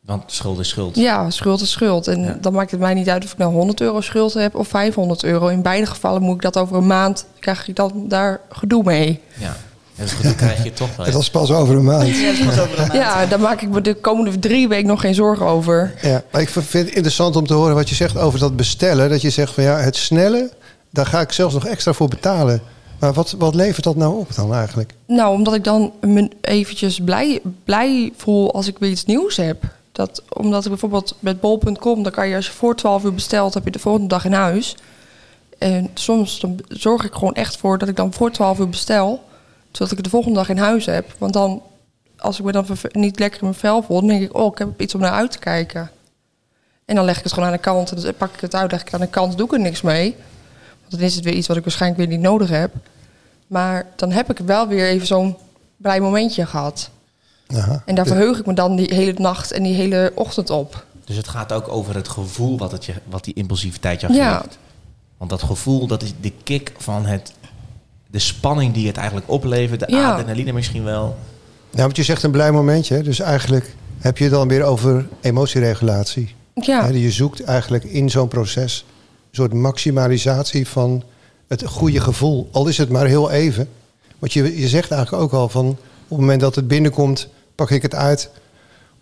Want 0.01 0.31
schuld 0.31 0.59
is 0.59 0.69
schuld. 0.69 0.95
Ja, 0.95 1.29
schuld 1.29 1.61
is 1.61 1.71
schuld. 1.71 2.07
En 2.07 2.21
Ja. 2.23 2.37
dan 2.41 2.53
maakt 2.53 2.71
het 2.71 2.79
mij 2.79 2.93
niet 2.93 3.09
uit 3.09 3.23
of 3.23 3.31
ik 3.31 3.37
nou 3.37 3.51
100 3.53 3.81
euro 3.81 4.01
schuld 4.01 4.33
heb 4.33 4.55
of 4.55 4.67
500 4.67 5.23
euro. 5.23 5.47
In 5.47 5.61
beide 5.61 5.85
gevallen 5.85 6.21
moet 6.21 6.35
ik 6.35 6.41
dat 6.41 6.57
over 6.57 6.75
een 6.77 6.87
maand, 6.87 7.25
krijg 7.39 7.67
ik 7.67 7.75
dan 7.75 8.07
daar 8.07 8.41
gedoe 8.49 8.83
mee. 8.83 9.21
Ja. 9.37 9.55
En 9.95 10.05
dat 10.05 10.11
gedoe 10.11 10.35
krijg 10.35 10.63
je 10.63 10.73
toch 10.73 10.95
wel. 10.95 11.05
Het 11.05 11.15
was 11.15 11.29
pas 11.29 11.51
over 11.51 11.75
een 11.75 11.83
maand. 11.83 12.07
ja, 12.07 12.25
dat 12.25 12.33
is 12.33 12.45
pas 12.45 12.59
over 12.59 12.79
een 12.79 12.87
maand. 12.87 12.93
Ja, 12.93 13.25
daar 13.25 13.39
maak 13.39 13.61
ik 13.61 13.69
me 13.69 13.81
de 13.81 13.93
komende 13.93 14.39
drie 14.39 14.67
weken 14.67 14.87
nog 14.87 15.01
geen 15.01 15.15
zorgen 15.15 15.45
over. 15.45 15.93
Ja, 16.01 16.23
maar 16.31 16.41
ik 16.41 16.49
vind 16.49 16.71
het 16.71 16.95
interessant 16.95 17.35
om 17.35 17.47
te 17.47 17.53
horen 17.53 17.75
wat 17.75 17.89
je 17.89 17.95
zegt 17.95 18.17
over 18.17 18.39
dat 18.39 18.55
bestellen. 18.55 19.09
Dat 19.09 19.21
je 19.21 19.29
zegt 19.29 19.53
van 19.53 19.63
ja, 19.63 19.77
het 19.77 19.95
snelle, 19.95 20.51
daar 20.89 21.05
ga 21.05 21.19
ik 21.21 21.31
zelfs 21.31 21.53
nog 21.53 21.65
extra 21.65 21.93
voor 21.93 22.07
betalen. 22.07 22.61
Maar 22.99 23.13
wat, 23.13 23.35
wat 23.37 23.55
levert 23.55 23.83
dat 23.83 23.95
nou 23.95 24.17
op 24.17 24.35
dan 24.35 24.53
eigenlijk? 24.53 24.93
Nou, 25.07 25.33
omdat 25.33 25.53
ik 25.53 25.63
dan 25.63 25.91
me 26.01 26.29
eventjes 26.41 26.99
blij, 26.99 27.41
blij 27.63 28.11
voel 28.17 28.53
als 28.53 28.67
ik 28.67 28.77
weer 28.79 28.89
iets 28.89 29.05
nieuws 29.05 29.37
heb. 29.37 29.63
Dat, 29.91 30.23
omdat 30.29 30.63
ik 30.63 30.69
bijvoorbeeld 30.69 31.15
met 31.19 31.39
bol.com, 31.39 32.03
dan 32.03 32.11
kan 32.11 32.27
je 32.27 32.35
als 32.35 32.45
je 32.45 32.51
voor 32.51 32.75
12 32.75 33.03
uur 33.03 33.13
bestelt, 33.13 33.53
heb 33.53 33.65
je 33.65 33.71
de 33.71 33.79
volgende 33.79 34.07
dag 34.07 34.25
in 34.25 34.33
huis. 34.33 34.75
En 35.57 35.89
soms 35.93 36.39
dan 36.39 36.59
zorg 36.67 37.03
ik 37.03 37.13
gewoon 37.13 37.33
echt 37.33 37.57
voor 37.57 37.77
dat 37.77 37.87
ik 37.89 37.95
dan 37.95 38.13
voor 38.13 38.31
12 38.31 38.59
uur 38.59 38.69
bestel, 38.69 39.23
zodat 39.75 39.89
ik 39.91 39.95
het 39.97 40.05
de 40.05 40.11
volgende 40.11 40.37
dag 40.37 40.49
in 40.49 40.57
huis 40.57 40.85
heb. 40.85 41.15
Want 41.17 41.33
dan, 41.33 41.61
als 42.17 42.39
ik 42.39 42.45
me 42.45 42.51
dan 42.51 42.65
niet 42.91 43.19
lekker 43.19 43.39
in 43.39 43.45
mijn 43.47 43.59
vel 43.59 43.81
voel, 43.81 43.99
dan 43.99 44.07
denk 44.09 44.21
ik, 44.21 44.35
oh, 44.37 44.51
ik 44.51 44.57
heb 44.57 44.81
iets 44.81 44.95
om 44.95 45.01
naar 45.01 45.11
uit 45.11 45.31
te 45.31 45.39
kijken. 45.39 45.91
En 46.85 46.95
dan 46.95 47.05
leg 47.05 47.17
ik 47.17 47.23
het 47.23 47.33
gewoon 47.33 47.47
aan 47.47 47.55
de 47.55 47.61
kant 47.61 47.91
en 47.91 48.01
dan 48.01 48.15
pak 48.15 48.33
ik 48.33 48.39
het 48.39 48.55
uit, 48.55 48.71
leg 48.71 48.79
ik 48.79 48.85
het 48.85 48.95
aan 48.95 49.01
de 49.05 49.07
kant, 49.07 49.37
doe 49.37 49.45
ik 49.45 49.53
er 49.53 49.59
niks 49.59 49.81
mee. 49.81 50.15
Want 50.79 50.91
dan 50.91 50.99
is 50.99 51.15
het 51.15 51.23
weer 51.23 51.33
iets 51.33 51.47
wat 51.47 51.57
ik 51.57 51.63
waarschijnlijk 51.63 52.01
weer 52.01 52.17
niet 52.17 52.25
nodig 52.25 52.49
heb. 52.49 52.73
Maar 53.47 53.85
dan 53.95 54.11
heb 54.11 54.31
ik 54.31 54.37
wel 54.45 54.67
weer 54.67 54.87
even 54.87 55.07
zo'n 55.07 55.37
blij 55.77 55.99
momentje 55.99 56.45
gehad. 56.45 56.89
Aha. 57.47 57.81
En 57.85 57.95
daar 57.95 58.05
verheug 58.07 58.39
ik 58.39 58.45
me 58.45 58.53
dan 58.53 58.75
die 58.75 58.93
hele 58.93 59.13
nacht 59.17 59.51
en 59.51 59.63
die 59.63 59.73
hele 59.73 60.11
ochtend 60.15 60.49
op. 60.49 60.85
Dus 61.05 61.15
het 61.15 61.27
gaat 61.27 61.53
ook 61.53 61.67
over 61.67 61.95
het 61.95 62.07
gevoel 62.07 62.57
wat, 62.57 62.71
het 62.71 62.85
je, 62.85 62.93
wat 63.09 63.23
die 63.23 63.33
impulsiviteit 63.33 64.01
je 64.01 64.13
Ja. 64.13 64.37
geeft. 64.37 64.57
Want 65.17 65.29
dat 65.29 65.43
gevoel, 65.43 65.87
dat 65.87 66.03
is 66.03 66.13
de 66.21 66.31
kick 66.43 66.73
van 66.77 67.05
het... 67.05 67.33
De 68.07 68.19
spanning 68.19 68.73
die 68.73 68.87
het 68.87 68.97
eigenlijk 68.97 69.29
oplevert. 69.29 69.79
De 69.79 69.85
Ja. 69.95 70.11
adrenaline 70.11 70.51
misschien 70.53 70.83
wel. 70.83 71.01
Nou, 71.71 71.83
want 71.83 71.95
je 71.95 72.03
zegt 72.03 72.23
een 72.23 72.31
blij 72.31 72.51
momentje. 72.51 72.95
hè? 72.95 73.03
Dus 73.03 73.19
eigenlijk 73.19 73.75
heb 73.99 74.17
je 74.17 74.23
het 74.23 74.33
dan 74.33 74.47
weer 74.47 74.63
over 74.63 75.07
emotieregulatie. 75.21 76.35
Ja, 76.53 76.83
Hè, 76.85 76.89
Je 76.91 77.11
zoekt 77.11 77.43
eigenlijk 77.43 77.83
in 77.83 78.09
zo'n 78.09 78.27
proces 78.27 78.85
een 79.29 79.35
soort 79.35 79.53
maximalisatie 79.53 80.67
van 80.67 81.03
het 81.47 81.65
goede 81.65 81.99
gevoel. 81.99 82.49
Al 82.51 82.67
is 82.67 82.77
het 82.77 82.89
maar 82.89 83.05
heel 83.05 83.31
even. 83.31 83.69
Want 84.19 84.33
je, 84.33 84.59
je 84.59 84.67
zegt 84.67 84.91
eigenlijk 84.91 85.23
ook 85.23 85.33
al 85.33 85.49
van 85.49 85.67
op 85.67 85.77
het 86.09 86.19
moment 86.19 86.41
dat 86.41 86.55
het 86.55 86.67
binnenkomt, 86.67 87.27
pak 87.55 87.69
ik 87.71 87.81
het 87.81 87.95
uit 87.95 88.29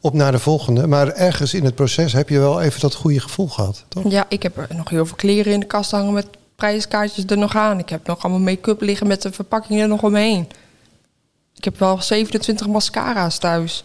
op 0.01 0.13
naar 0.13 0.31
de 0.31 0.39
volgende. 0.39 0.87
Maar 0.87 1.07
ergens 1.07 1.53
in 1.53 1.65
het 1.65 1.75
proces 1.75 2.13
heb 2.13 2.29
je 2.29 2.39
wel 2.39 2.61
even 2.61 2.79
dat 2.79 2.93
goede 2.93 3.19
gevoel 3.19 3.47
gehad, 3.47 3.85
toch? 3.87 4.11
ja, 4.11 4.25
ik 4.29 4.43
heb 4.43 4.57
er 4.57 4.67
nog 4.75 4.89
heel 4.89 5.05
veel 5.05 5.15
kleren 5.15 5.53
in 5.53 5.59
de 5.59 5.65
kast 5.65 5.91
hangen 5.91 6.13
met 6.13 6.27
prijskaartjes 6.63 7.25
er 7.25 7.37
nog 7.37 7.55
aan. 7.55 7.79
Ik 7.79 7.89
heb 7.89 8.07
nog 8.07 8.23
allemaal 8.23 8.41
make-up 8.41 8.81
liggen 8.81 9.07
met 9.07 9.21
de 9.21 9.31
verpakking 9.31 9.81
er 9.81 9.87
nog 9.87 10.03
omheen. 10.03 10.47
Ik 11.55 11.63
heb 11.63 11.79
wel 11.79 12.01
27 12.01 12.67
mascara's 12.67 13.37
thuis. 13.37 13.83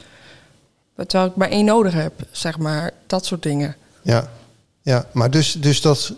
Terwijl 0.96 1.30
ik 1.30 1.36
maar 1.36 1.48
één 1.48 1.64
nodig 1.64 1.92
heb, 1.92 2.12
zeg 2.30 2.58
maar. 2.58 2.90
Dat 3.06 3.26
soort 3.26 3.42
dingen. 3.42 3.76
Ja, 4.02 4.30
ja. 4.82 5.06
maar 5.12 5.30
dus, 5.30 5.52
dus 5.52 5.80
dat, 5.80 6.12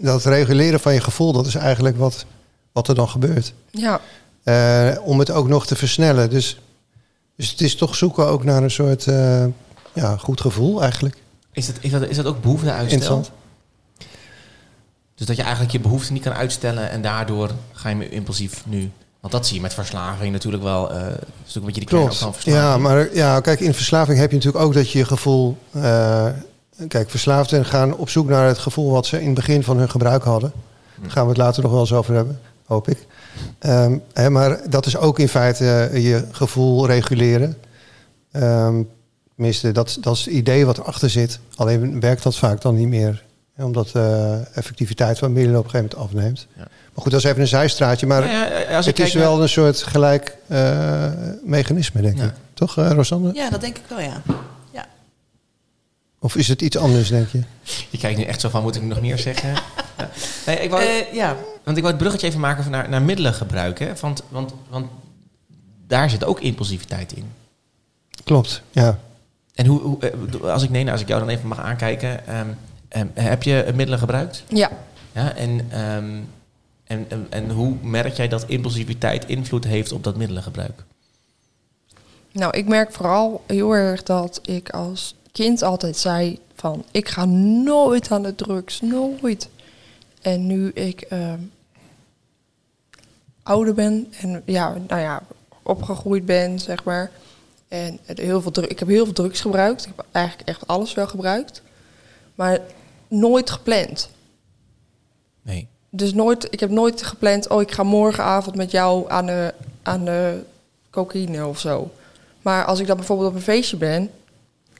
dat 0.00 0.24
reguleren 0.24 0.80
van 0.80 0.94
je 0.94 1.00
gevoel, 1.00 1.32
dat 1.32 1.46
is 1.46 1.54
eigenlijk 1.54 1.96
wat, 1.96 2.26
wat 2.72 2.88
er 2.88 2.94
dan 2.94 3.08
gebeurt. 3.08 3.52
Ja, 3.70 4.00
Eh, 4.42 4.96
om 5.02 5.18
het 5.18 5.30
ook 5.30 5.48
nog 5.48 5.66
te 5.66 5.76
versnellen. 5.76 6.30
Dus, 6.30 6.60
dus 7.36 7.50
het 7.50 7.60
is 7.60 7.76
toch 7.76 7.94
zoeken 7.94 8.26
ook 8.26 8.44
naar 8.44 8.62
een 8.62 8.70
soort 8.70 9.06
eh, 9.06 9.44
ja, 9.92 10.16
goed 10.16 10.40
gevoel 10.40 10.82
eigenlijk. 10.82 11.16
Is 11.52 11.66
dat, 11.66 11.76
is 11.80 11.90
dat, 11.90 12.02
is 12.02 12.16
dat 12.16 12.26
ook 12.26 12.42
behoefteuitstel? 12.42 12.98
Interessant. 12.98 13.30
Dus 15.26 15.36
dat 15.36 15.44
je 15.44 15.50
eigenlijk 15.50 15.72
je 15.82 15.88
behoefte 15.88 16.12
niet 16.12 16.22
kan 16.22 16.32
uitstellen 16.32 16.90
en 16.90 17.02
daardoor 17.02 17.50
ga 17.72 17.88
je 17.88 18.08
impulsief 18.08 18.62
nu. 18.66 18.90
Want 19.20 19.32
dat 19.32 19.46
zie 19.46 19.56
je 19.56 19.62
met 19.62 19.74
verslaving 19.74 20.32
natuurlijk 20.32 20.62
wel. 20.62 20.92
eh 20.92 21.06
een 21.06 21.16
stuk 21.46 21.62
wat 21.64 21.74
je 21.74 21.80
die 21.80 21.88
Klopt. 21.88 22.16
van 22.16 22.32
verslaving. 22.34 22.64
Ja, 22.64 22.78
maar 22.78 23.14
ja, 23.14 23.40
kijk, 23.40 23.60
in 23.60 23.74
verslaving 23.74 24.18
heb 24.18 24.30
je 24.30 24.36
natuurlijk 24.36 24.64
ook 24.64 24.74
dat 24.74 24.90
je 24.90 24.98
je 24.98 25.04
gevoel. 25.04 25.56
eh, 25.70 26.26
kijk, 26.88 27.10
verslaafden 27.10 27.64
gaan 27.64 27.96
op 27.96 28.08
zoek 28.08 28.28
naar 28.28 28.46
het 28.46 28.58
gevoel 28.58 28.90
wat 28.90 29.06
ze 29.06 29.20
in 29.20 29.26
het 29.26 29.34
begin 29.34 29.62
van 29.62 29.76
hun 29.76 29.90
gebruik 29.90 30.22
hadden. 30.22 30.52
Daar 31.00 31.10
gaan 31.10 31.22
we 31.22 31.28
het 31.28 31.38
later 31.38 31.62
nog 31.62 31.72
wel 31.72 31.80
eens 31.80 31.92
over 31.92 32.14
hebben, 32.14 32.40
hoop 32.66 32.88
ik. 32.88 33.06
Ehm, 33.58 33.98
hè, 34.12 34.30
maar 34.30 34.60
dat 34.70 34.86
is 34.86 34.96
ook 34.96 35.18
in 35.18 35.28
feite 35.28 35.66
eh, 35.92 36.04
je 36.04 36.24
gevoel 36.30 36.86
reguleren. 36.86 37.56
Ehm, 38.32 38.82
tenminste, 39.34 39.72
dat, 39.72 39.96
dat 40.00 40.14
is 40.16 40.24
het 40.24 40.34
idee 40.34 40.66
wat 40.66 40.78
erachter 40.78 41.10
zit. 41.10 41.38
Alleen 41.56 42.00
werkt 42.00 42.22
dat 42.22 42.36
vaak 42.36 42.60
dan 42.60 42.74
niet 42.74 42.88
meer. 42.88 43.24
Omdat 43.56 43.88
de 43.88 44.42
effectiviteit 44.54 45.18
van 45.18 45.32
middelen 45.32 45.58
op 45.58 45.64
een 45.64 45.70
gegeven 45.70 45.96
moment 45.98 46.16
afneemt. 46.16 46.46
Ja. 46.56 46.60
Maar 46.62 47.02
goed, 47.02 47.10
dat 47.12 47.20
is 47.20 47.26
even 47.26 47.40
een 47.40 47.46
zijstraatje. 47.48 48.06
Maar 48.06 48.26
Ja, 48.30 48.46
ik 48.78 48.84
het 48.84 48.98
is 48.98 49.12
naar- 49.12 49.22
wel 49.22 49.42
een 49.42 49.48
soort 49.48 49.82
gelijk 49.82 50.36
eh, 50.46 51.10
mechanisme, 51.44 52.00
denk 52.00 52.18
Ja. 52.18 52.24
ik. 52.24 52.32
Toch, 52.54 52.78
eh 52.78 52.90
Rosanne? 52.90 53.34
Ja, 53.34 53.50
dat 53.50 53.60
denk 53.60 53.76
ik 53.78 53.82
wel, 53.88 54.00
ja. 54.00 54.22
ja. 54.72 54.86
Of 56.18 56.36
is 56.36 56.48
het 56.48 56.62
iets 56.62 56.76
anders, 56.76 57.08
denk 57.08 57.28
je? 57.28 57.40
Je 57.90 57.98
kijkt 57.98 58.18
nu 58.18 58.24
echt 58.24 58.40
zo 58.40 58.48
van, 58.48 58.62
moet 58.62 58.76
ik 58.76 58.82
nog 58.82 59.00
meer 59.00 59.18
zeggen? 59.18 59.52
Ja. 59.98 60.10
Nee, 60.46 60.56
ik 60.58 60.70
wou, 60.70 60.82
Eh, 60.82 61.12
ja. 61.12 61.36
want 61.64 61.76
ik 61.76 61.82
wou 61.82 61.86
het 61.94 61.96
bruggetje 61.98 62.26
even 62.26 62.40
maken 62.40 62.62
van 62.62 62.72
naar, 62.72 62.88
naar 62.88 63.02
middelengebruik. 63.02 63.78
Hè? 63.78 63.92
Want, 64.00 64.22
want, 64.28 64.54
want 64.68 64.86
daar 65.86 66.10
zit 66.10 66.24
ook 66.24 66.40
impulsiviteit 66.40 67.12
in. 67.12 67.24
Klopt, 68.24 68.62
ja. 68.70 68.98
En 69.54 69.66
hoe, 69.66 69.80
hoe, 69.80 69.98
eh, 70.00 70.50
als, 70.52 70.62
ik, 70.62 70.70
nee, 70.70 70.80
nou, 70.82 70.92
als 70.92 71.00
ik 71.02 71.08
jou 71.08 71.20
dan 71.20 71.28
even 71.28 71.48
mag 71.48 71.60
aankijken. 71.60 72.26
ehm, 72.26 72.46
ehm, 72.94 73.06
heb 73.14 73.42
je 73.42 73.70
middelen 73.74 73.98
gebruikt? 73.98 74.44
ja. 74.48 74.70
Ja, 75.14 75.34
en, 75.34 75.66
ehm, 75.70 76.20
en, 76.84 77.06
en, 77.08 77.26
en 77.30 77.50
hoe 77.50 77.74
merk 77.82 78.16
jij 78.16 78.28
dat 78.28 78.44
impulsiviteit 78.46 79.26
invloed 79.26 79.64
heeft 79.64 79.92
op 79.92 80.04
dat 80.04 80.16
middelengebruik? 80.16 80.84
Nou, 82.32 82.56
ik 82.56 82.68
merk 82.68 82.92
vooral 82.92 83.44
heel 83.46 83.72
erg 83.72 84.02
dat 84.02 84.40
ik 84.42 84.70
als 84.70 85.14
kind 85.32 85.62
altijd 85.62 85.96
zei 85.96 86.38
van... 86.54 86.84
ik 86.90 87.08
ga 87.08 87.24
nooit 87.24 88.10
aan 88.10 88.22
de 88.22 88.34
drugs, 88.34 88.80
nooit. 88.80 89.48
En 90.22 90.46
nu 90.46 90.70
ik 90.70 91.00
ehm, 91.00 91.40
ouder 93.42 93.74
ben 93.74 94.12
en 94.20 94.42
ja, 94.44 94.76
nou 94.88 95.00
ja, 95.00 95.22
opgegroeid 95.62 96.26
ben, 96.26 96.58
zeg 96.58 96.84
maar... 96.84 97.10
en 97.68 97.98
heel 98.04 98.42
veel 98.42 98.62
ik 98.68 98.78
heb 98.78 98.88
heel 98.88 99.04
veel 99.04 99.14
drugs 99.14 99.40
gebruikt. 99.40 99.86
Ik 99.86 99.92
heb 99.96 100.06
eigenlijk 100.12 100.48
echt 100.48 100.66
alles 100.66 100.94
wel 100.94 101.06
gebruikt. 101.06 101.62
Maar 102.34 102.58
nooit 103.14 103.50
gepland. 103.50 104.08
Nee. 105.42 105.68
Dus 105.90 106.14
nooit, 106.14 106.46
ik 106.50 106.60
heb 106.60 106.70
nooit 106.70 107.02
gepland, 107.02 107.48
oh, 107.48 107.60
ik 107.60 107.72
ga 107.72 107.82
morgenavond 107.82 108.56
met 108.56 108.70
jou 108.70 109.10
aan 109.10 109.26
de, 109.26 109.54
aan 109.82 110.04
de 110.04 110.42
cocaïne 110.90 111.46
of 111.46 111.58
zo. 111.58 111.90
Maar 112.42 112.64
als 112.64 112.80
ik 112.80 112.86
dan 112.86 112.96
bijvoorbeeld 112.96 113.28
op 113.28 113.34
een 113.34 113.42
feestje 113.42 113.76
ben 113.76 114.10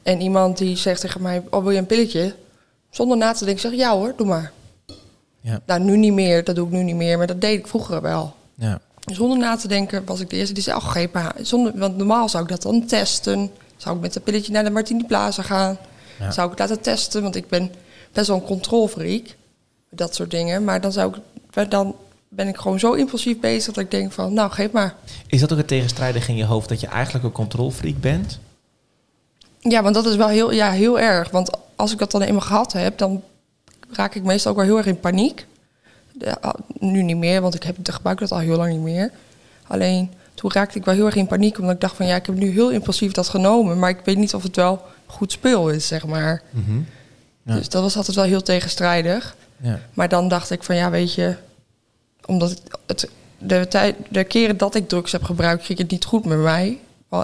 en 0.02 0.20
iemand 0.20 0.58
die 0.58 0.76
zegt 0.76 1.00
tegen 1.00 1.22
mij, 1.22 1.42
oh, 1.50 1.62
wil 1.62 1.70
je 1.70 1.78
een 1.78 1.86
pilletje? 1.86 2.34
Zonder 2.90 3.16
na 3.16 3.32
te 3.32 3.44
denken, 3.44 3.62
zeg 3.62 3.72
ik, 3.72 3.78
ja 3.78 3.96
hoor, 3.96 4.12
doe 4.16 4.26
maar. 4.26 4.52
Ja. 5.40 5.60
Nou, 5.66 5.80
nu 5.80 5.96
niet 5.96 6.12
meer, 6.12 6.44
dat 6.44 6.54
doe 6.54 6.66
ik 6.66 6.72
nu 6.72 6.82
niet 6.82 6.96
meer, 6.96 7.18
maar 7.18 7.26
dat 7.26 7.40
deed 7.40 7.58
ik 7.58 7.66
vroeger 7.66 8.00
wel. 8.00 8.34
Ja. 8.54 8.80
Zonder 9.12 9.38
na 9.38 9.56
te 9.56 9.68
denken 9.68 10.04
was 10.04 10.20
ik 10.20 10.30
de 10.30 10.36
eerste 10.36 10.54
die 10.54 10.62
zei, 10.62 10.76
oh, 10.76 10.94
maar. 11.12 11.34
Zonder, 11.40 11.72
want 11.78 11.96
normaal 11.96 12.28
zou 12.28 12.42
ik 12.42 12.48
dat 12.48 12.62
dan 12.62 12.86
testen. 12.86 13.50
Zou 13.76 13.96
ik 13.96 14.02
met 14.02 14.14
een 14.14 14.22
pilletje 14.22 14.52
naar 14.52 14.64
de 14.64 14.70
Martini 14.70 15.04
Plaza 15.04 15.42
gaan. 15.42 15.78
Ja. 16.18 16.30
Zou 16.30 16.50
ik 16.50 16.58
het 16.58 16.68
laten 16.68 16.82
testen, 16.82 17.22
want 17.22 17.36
ik 17.36 17.48
ben 17.48 17.70
best 18.14 18.28
wel 18.28 18.36
een 18.36 18.42
controlfreak. 18.44 19.36
Dat 19.90 20.14
soort 20.14 20.30
dingen. 20.30 20.64
Maar 20.64 20.80
dan, 20.80 20.92
zou 20.92 21.14
ik, 21.54 21.70
dan 21.70 21.94
ben 22.28 22.48
ik 22.48 22.56
gewoon 22.56 22.78
zo 22.78 22.92
impulsief 22.92 23.40
bezig 23.40 23.74
dat 23.74 23.84
ik 23.84 23.90
denk 23.90 24.12
van, 24.12 24.32
nou, 24.32 24.50
geef 24.50 24.70
maar. 24.70 24.94
Is 25.26 25.40
dat 25.40 25.52
ook 25.52 25.58
het 25.58 25.68
tegenstrijdig 25.68 26.28
in 26.28 26.36
je 26.36 26.44
hoofd 26.44 26.68
dat 26.68 26.80
je 26.80 26.86
eigenlijk 26.86 27.24
een 27.24 27.32
controlfreak 27.32 28.00
bent? 28.00 28.38
Ja, 29.60 29.82
want 29.82 29.94
dat 29.94 30.06
is 30.06 30.16
wel 30.16 30.28
heel, 30.28 30.52
ja, 30.52 30.70
heel 30.70 31.00
erg. 31.00 31.30
Want 31.30 31.50
als 31.76 31.92
ik 31.92 31.98
dat 31.98 32.10
dan 32.10 32.22
eenmaal 32.22 32.40
gehad 32.40 32.72
heb, 32.72 32.98
dan 32.98 33.22
raak 33.90 34.14
ik 34.14 34.22
meestal 34.22 34.50
ook 34.50 34.56
wel 34.56 34.66
heel 34.66 34.76
erg 34.76 34.86
in 34.86 35.00
paniek. 35.00 35.46
De- 36.12 36.54
nu 36.78 37.02
niet 37.02 37.16
meer, 37.16 37.40
want 37.40 37.54
ik 37.54 37.62
heb 37.62 37.76
het 37.76 37.90
gebruik 37.90 38.18
dat 38.18 38.32
al 38.32 38.38
heel 38.38 38.56
lang 38.56 38.72
niet 38.72 38.80
meer. 38.82 39.10
Alleen 39.66 40.10
toen 40.34 40.52
raakte 40.52 40.78
ik 40.78 40.84
wel 40.84 40.94
heel 40.94 41.06
erg 41.06 41.14
in 41.14 41.26
paniek, 41.26 41.58
omdat 41.58 41.74
ik 41.74 41.80
dacht 41.80 41.96
van 41.96 42.06
ja, 42.06 42.16
ik 42.16 42.26
heb 42.26 42.34
nu 42.34 42.50
heel 42.50 42.70
impulsief 42.70 43.12
dat 43.12 43.28
genomen, 43.28 43.78
maar 43.78 43.90
ik 43.90 44.00
weet 44.04 44.16
niet 44.16 44.34
of 44.34 44.42
het 44.42 44.56
wel 44.56 44.82
goed 45.06 45.32
speel 45.32 45.68
is, 45.68 45.86
zeg 45.86 46.06
maar. 46.06 46.42
Ja. 47.44 47.54
Dus 47.54 47.68
dat 47.68 47.82
was 47.82 47.96
altijd 47.96 48.16
wel 48.16 48.24
heel 48.24 48.42
tegenstrijdig. 48.42 49.36
Ja. 49.56 49.78
Maar 49.92 50.08
dan 50.08 50.28
dacht 50.28 50.50
ik 50.50 50.62
van 50.62 50.76
ja, 50.76 50.90
weet 50.90 51.14
je, 51.14 51.36
omdat 52.26 52.50
het, 52.50 52.62
het, 52.86 53.08
de, 53.38 53.68
tijd, 53.68 53.96
de 54.08 54.24
keren 54.24 54.56
dat 54.56 54.74
ik 54.74 54.88
drugs 54.88 55.12
heb 55.12 55.22
gebruikt, 55.22 55.64
ging 55.64 55.78
het 55.78 55.90
niet 55.90 56.04
goed 56.04 56.24
met 56.24 56.38
mij. 56.38 56.78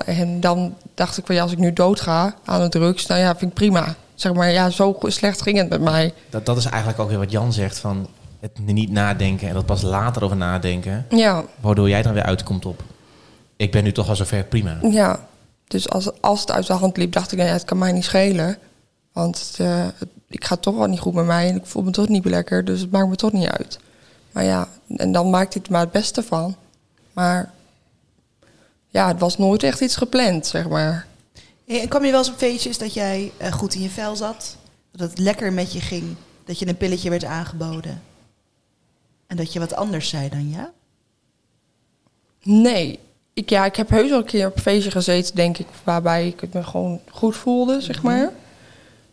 En 0.05 0.41
dan 0.41 0.77
dacht 0.95 1.19
ik 1.19 1.27
van 1.27 1.35
ja, 1.35 1.43
als 1.43 1.53
ik 1.53 1.59
nu 1.59 1.73
doodga 1.73 2.35
aan 2.45 2.61
de 2.61 2.69
drugs, 2.69 3.07
nou 3.07 3.21
ja, 3.21 3.37
vind 3.37 3.51
ik 3.51 3.57
prima. 3.57 3.95
Zeg 4.15 4.33
maar, 4.33 4.51
ja, 4.51 4.71
zo 4.71 4.97
slecht 5.01 5.43
ging 5.43 5.59
het 5.59 5.69
met 5.69 5.81
mij. 5.81 6.13
Dat, 6.31 6.47
dat 6.47 6.57
is 6.57 6.65
eigenlijk 6.65 6.99
ook 6.99 7.09
weer 7.09 7.19
wat 7.19 7.31
Jan 7.31 7.53
zegt 7.53 7.79
van 7.79 8.09
het 8.41 8.59
niet 8.59 8.91
nadenken 8.91 9.49
en 9.49 9.55
dat 9.55 9.67
pas 9.67 9.83
later 9.83 10.25
over 10.25 10.37
nadenken. 10.37 11.07
Ja, 11.09 11.45
Waardoor 11.61 11.89
jij 11.89 12.03
dan 12.03 12.13
weer 12.13 12.23
uitkomt 12.23 12.67
op. 12.67 12.83
Ik 13.57 13.71
ben 13.71 13.85
nu 13.85 13.93
toch 13.93 14.09
al 14.09 14.17
zover, 14.17 14.45
prima. 14.45 14.79
ja. 14.91 15.29
Dus 15.67 15.89
als, 15.89 16.21
als 16.21 16.41
het 16.41 16.51
uit 16.51 16.67
de 16.67 16.73
hand 16.73 16.97
liep, 16.97 17.13
dacht 17.13 17.33
ik, 17.33 17.39
nou 17.39 17.51
ja, 17.51 17.55
het 17.57 17.65
kan 17.65 17.79
mij 17.79 17.93
niet 17.93 18.05
schelen. 18.05 18.59
Want 19.21 19.55
eh, 19.59 19.87
ik 20.29 20.45
ga 20.45 20.57
toch 20.57 20.77
wel 20.77 20.87
niet 20.87 21.01
goed 21.01 21.15
met 21.15 21.25
mij 21.25 21.49
en 21.49 21.57
ik 21.57 21.67
voel 21.67 21.83
me 21.83 21.91
toch 21.91 22.09
niet 22.09 22.25
lekker, 22.25 22.65
dus 22.65 22.81
het 22.81 22.91
maakt 22.91 23.09
me 23.09 23.17
toch 23.17 23.33
niet 23.33 23.49
uit. 23.49 23.79
Maar 24.33 24.45
ja, 24.45 24.69
en 24.97 25.13
dan 25.13 25.31
maakte 25.31 25.59
ik 25.59 25.67
er 25.67 25.73
maar 25.73 25.81
het 25.81 25.93
beste 25.93 26.23
van. 26.23 26.57
Maar 27.13 27.53
ja, 28.89 29.09
het 29.09 29.21
was 29.21 29.39
nooit 29.39 29.63
echt 29.63 29.81
iets 29.81 29.97
gepland, 29.97 30.47
zeg 30.47 30.69
maar. 30.69 31.07
Hey, 31.67 31.81
En 31.81 31.89
kwam 31.89 32.05
je 32.05 32.11
wel 32.11 32.19
eens 32.19 32.31
op 32.31 32.37
feestjes 32.37 32.79
dat 32.79 32.95
jij 32.95 33.33
eh, 33.37 33.53
goed 33.53 33.75
in 33.75 33.83
je 33.83 33.89
vel 33.91 34.17
zat? 34.17 34.57
Dat 34.93 35.11
het 35.11 35.19
lekker 35.19 35.53
met 35.53 35.73
je 35.73 35.81
ging? 35.81 36.17
Dat 36.45 36.59
je 36.59 36.69
een 36.69 36.77
pilletje 36.77 37.11
werd 37.11 37.25
aangeboden? 37.25 38.03
En 39.27 39.37
dat 39.37 39.53
je 39.53 39.59
wat 39.59 39.75
anders 39.75 40.09
zei 40.09 40.29
dan 40.29 40.51
ja? 40.51 40.73
Nee. 42.43 42.99
Ik, 43.33 43.51
ja, 43.51 43.65
ik 43.65 43.77
heb 43.77 43.89
heus 43.89 44.11
wel 44.11 44.19
een 44.19 44.25
keer 44.25 44.47
op 44.47 44.57
een 44.57 44.63
feestje 44.63 44.91
gezeten, 44.91 45.35
denk 45.35 45.59
ik, 45.59 45.67
waarbij 45.85 46.27
ik 46.27 46.41
het 46.41 46.53
me 46.53 46.63
gewoon 46.63 47.01
goed 47.11 47.37
voelde, 47.37 47.81
zeg 47.81 48.03
maar. 48.03 48.33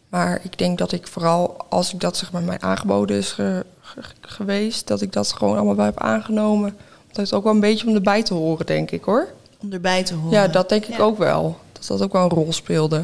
Maar 0.10 0.40
ik 0.44 0.58
denk 0.58 0.78
dat 0.78 0.92
ik 0.92 1.08
vooral, 1.08 1.56
als 1.70 1.94
ik 1.94 2.00
dat 2.00 2.18
zeg 2.18 2.32
maar 2.32 2.42
mij 2.44 2.60
aangeboden 2.60 3.18
is 3.18 3.32
ge- 3.32 3.66
ge- 3.80 4.02
geweest, 4.22 4.88
dat 4.88 5.02
ik 5.02 5.14
dat 5.14 5.32
gewoon 5.34 5.56
allemaal 5.56 5.76
wel 5.76 5.86
heb 5.86 6.00
aangenomen. 6.00 6.78
Dat 7.08 7.18
het 7.26 7.34
ook 7.34 7.44
wel 7.44 7.54
een 7.54 7.60
beetje 7.60 7.88
om 7.88 7.96
erbij 7.96 8.24
te 8.24 8.34
horen, 8.34 8.66
denk 8.66 8.92
ik 8.92 9.04
hoor. 9.04 9.28
Om 9.62 9.72
erbij 9.74 10.04
te 10.04 10.14
horen. 10.14 10.32
Ja, 10.32 10.48
dat 10.48 10.70
denk 10.70 10.86
ik 10.86 10.98
Ja. 10.98 11.04
ook 11.04 11.18
wel. 11.18 11.58
Dat 11.72 11.88
dat 11.88 12.02
ook 12.02 12.12
wel 12.14 12.24
een 12.24 12.30
rol 12.30 12.54
speelde. 12.54 12.98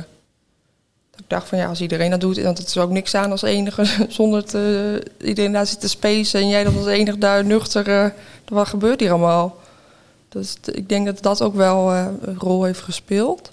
Dat 1.12 1.20
ik 1.20 1.30
dacht 1.30 1.48
van 1.48 1.58
ja, 1.58 1.68
als 1.68 1.82
iedereen 1.82 2.10
dat 2.10 2.22
doet, 2.22 2.42
want 2.42 2.58
het 2.58 2.68
is 2.68 2.78
ook 2.78 2.90
niks 2.90 3.16
aan 3.16 3.32
als 3.32 3.42
enige 3.42 3.86
zonder 4.10 4.46
te, 4.46 5.04
iedereen 5.22 5.52
daar 5.52 5.68
zit 5.68 5.80
te 5.80 5.90
spacen 5.90 6.40
en 6.42 6.48
jij 6.48 6.64
dan 6.64 6.78
als 6.78 6.86
enige 6.86 7.18
daar 7.18 7.46
nuchter, 7.46 7.88
eh, 7.90 8.10
wat 8.48 8.68
gebeurt 8.68 9.00
hier 9.00 9.12
allemaal? 9.12 9.56
Dus 10.30 10.56
ik 10.72 10.90
denk 10.90 11.06
dat 11.06 11.22
dat 11.22 11.42
ook 11.42 11.56
wel 11.56 11.92
eh, 11.92 12.06
een 12.22 12.38
rol 12.40 12.64
heeft 12.64 12.82
gespeeld. 12.82 13.50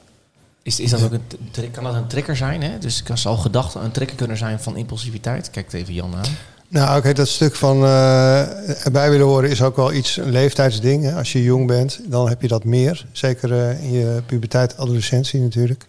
Is, 0.62 0.80
is 0.80 0.90
dat 0.90 1.02
ook 1.02 1.12
een, 1.12 1.70
kan 1.70 1.84
dat 1.84 1.94
een 1.94 2.06
trigger 2.06 2.36
zijn? 2.36 2.62
Hè? 2.62 2.78
Dus 2.78 3.02
kan 3.02 3.18
zal 3.18 3.36
gedachten 3.36 3.84
een 3.84 3.90
trigger 3.90 4.16
kunnen 4.16 4.36
zijn 4.36 4.60
van 4.60 4.76
impulsiviteit? 4.76 5.50
Kijk 5.50 5.72
even 5.72 5.94
Jan 5.94 6.14
aan. 6.14 6.36
Nou, 6.70 6.98
oké, 6.98 7.12
dat 7.12 7.28
stuk 7.28 7.54
van 7.54 7.84
eh, 7.84 8.84
erbij 8.86 9.10
willen 9.10 9.26
horen 9.26 9.50
is 9.50 9.62
ook 9.62 9.76
wel 9.76 9.92
iets, 9.92 10.16
een 10.16 10.30
leeftijdsding. 10.30 11.04
Hè. 11.04 11.14
Als 11.14 11.32
je 11.32 11.42
jong 11.42 11.66
bent, 11.66 12.00
dan 12.04 12.28
heb 12.28 12.42
je 12.42 12.48
dat 12.48 12.64
meer. 12.64 13.06
Zeker 13.12 13.52
eh, 13.52 13.84
in 13.84 13.92
je 13.92 14.22
puberteit, 14.26 14.76
adolescentie 14.76 15.40
natuurlijk. 15.40 15.86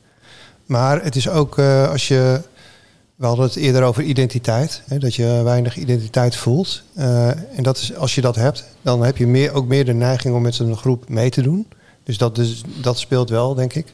Maar 0.66 1.04
het 1.04 1.16
is 1.16 1.30
ook 1.30 1.58
eh, 1.58 1.90
als 1.90 2.08
je... 2.08 2.42
We 3.16 3.26
hadden 3.26 3.46
het 3.46 3.56
eerder 3.56 3.84
over 3.84 4.04
identiteit. 4.04 4.82
Hè, 4.88 4.98
dat 4.98 5.16
je 5.16 5.42
weinig 5.44 5.78
identiteit 5.78 6.36
voelt. 6.36 6.84
En 6.96 7.64
dat 7.64 7.78
is, 7.78 7.96
als 7.96 8.16
je 8.16 8.22
dat 8.22 8.36
hebt, 8.36 8.66
dan 8.82 9.04
heb 9.04 9.18
je 9.18 9.28
meer, 9.28 9.54
ook 9.54 9.68
meer 9.68 9.86
de 9.86 9.94
neiging 9.94 10.36
om 10.36 10.42
met 10.42 10.60
een 10.60 10.78
groep 10.78 11.10
mee 11.10 11.30
te 11.30 11.42
doen. 11.42 11.68
Dus 12.04 12.18
dat, 12.18 12.36
dus 12.36 12.64
dat 12.82 13.00
speelt 13.00 13.30
wel, 13.30 13.56
denk 13.56 13.74
ik. 13.74 13.94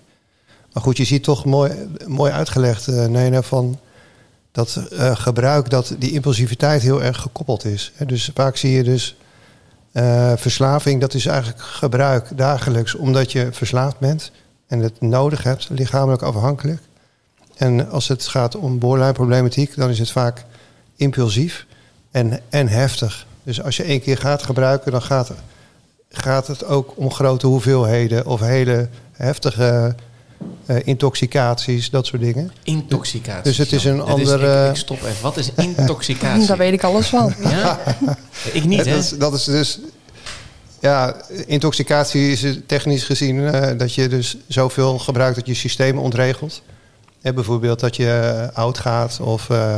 Maar 0.78 0.86
goed, 0.86 0.98
je 0.98 1.06
ziet 1.06 1.24
toch 1.24 1.46
mooi, 1.46 1.72
mooi 2.08 2.32
uitgelegd, 2.32 2.88
eh 2.88 3.06
Nena, 3.06 3.42
van 3.42 3.80
dat 4.52 4.76
eh, 4.76 5.16
gebruik, 5.16 5.70
dat 5.70 5.96
die 6.00 6.12
impulsiviteit 6.12 6.82
heel 6.82 7.04
erg 7.04 7.22
gekoppeld 7.22 7.66
is. 7.66 7.92
Dus 8.06 8.32
vaak 8.34 8.58
zie 8.58 8.72
je 8.72 8.84
dus 8.84 9.16
eh, 9.92 10.34
verslaving, 10.36 11.02
dat 11.02 11.14
is 11.14 11.26
eigenlijk 11.26 11.62
gebruik 11.62 12.38
dagelijks 12.38 12.96
omdat 12.96 13.32
je 13.32 13.48
verslaafd 13.52 14.00
bent 14.00 14.32
en 14.68 14.80
het 14.80 15.02
nodig 15.02 15.44
hebt, 15.44 15.68
lichamelijk 15.70 16.22
afhankelijk. 16.22 16.82
En 17.56 17.90
als 17.90 18.08
het 18.08 18.28
gaat 18.28 18.56
om 18.56 18.80
borderline-problematiek, 18.80 19.76
dan 19.76 19.90
is 19.90 20.00
het 20.00 20.12
vaak 20.12 20.46
impulsief 20.96 21.66
en, 22.12 22.40
en 22.50 22.68
heftig. 22.68 23.26
Dus 23.44 23.64
als 23.64 23.78
je 23.78 23.84
één 23.84 24.02
keer 24.02 24.18
gaat 24.18 24.44
gebruiken, 24.44 24.92
dan 24.92 25.02
gaat, 25.02 25.32
gaat 26.10 26.48
het 26.48 26.66
ook 26.66 26.94
om 26.96 27.12
grote 27.12 27.48
hoeveelheden 27.48 28.26
of 28.26 28.40
hele 28.40 28.90
heftige 29.12 29.96
eh, 30.68 30.78
intoxicaties, 30.84 31.90
dat 31.90 32.06
soort 32.06 32.22
dingen. 32.22 32.52
Intoxicatie. 32.64 33.44
Dus 33.44 33.58
het 33.58 33.72
is 33.72 33.84
een 33.86 34.02
andere- 34.02 34.64
ik, 34.66 34.70
ik 34.70 34.76
stop 34.76 34.98
even. 34.98 35.22
Wat 35.22 35.38
is 35.38 35.52
intoxicatie? 35.56 36.48
Daar 36.48 36.58
weet 36.58 36.74
ik 36.74 36.84
alles 36.84 37.08
van. 37.08 37.34
Ja? 37.50 37.80
Ik 38.54 38.64
niet, 38.66 38.78
dat, 38.78 38.88
hè? 38.88 38.98
is, 38.98 39.10
dat 39.10 39.34
is 39.34 39.44
dus. 39.44 39.80
Ja, 40.80 41.16
intoxicatie 41.46 42.32
is 42.32 42.42
het 42.42 42.68
technisch 42.68 43.04
gezien 43.04 43.48
eh, 43.48 43.78
dat 43.78 43.94
je 43.94 44.08
dus 44.08 44.38
zoveel 44.48 45.00
gebruikt 45.00 45.36
dat 45.36 45.48
je 45.48 45.54
systeem 45.54 45.98
ontregelt. 45.98 46.62
Hè, 47.22 47.34
bijvoorbeeld 47.34 47.80
dat 47.80 47.96
je 47.96 48.10
eh, 48.52 48.58
oud 48.58 48.78
gaat 48.78 49.20
of 49.20 49.50
eh, 49.50 49.78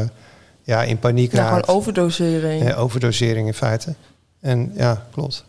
ja, 0.63 0.84
in 0.84 1.00
paniek 1.00 1.31
Ja, 1.31 1.38
raakt. 1.38 1.65
gewoon 1.65 1.79
overdosering. 1.79 2.63
Ja, 2.67 2.75
overdosering 2.75 3.48
in 3.48 3.53
feite. 3.53 3.96
En 4.41 4.72
ja, 4.75 5.08
klopt. 5.12 5.43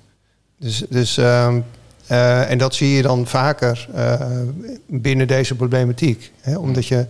Dus, 0.58 0.84
dus, 0.88 1.16
ehm, 1.16 1.56
eh, 1.56 1.62
en 2.16 2.58
dat 2.58 2.74
zie 2.74 2.90
je 2.90 3.02
dan 3.02 3.26
vaker 3.26 3.88
eh, 3.94 4.20
binnen 4.86 5.26
deze 5.26 5.54
problematiek. 5.54 6.32
Hè? 6.40 6.56
Omdat 6.56 6.86
je 6.86 7.06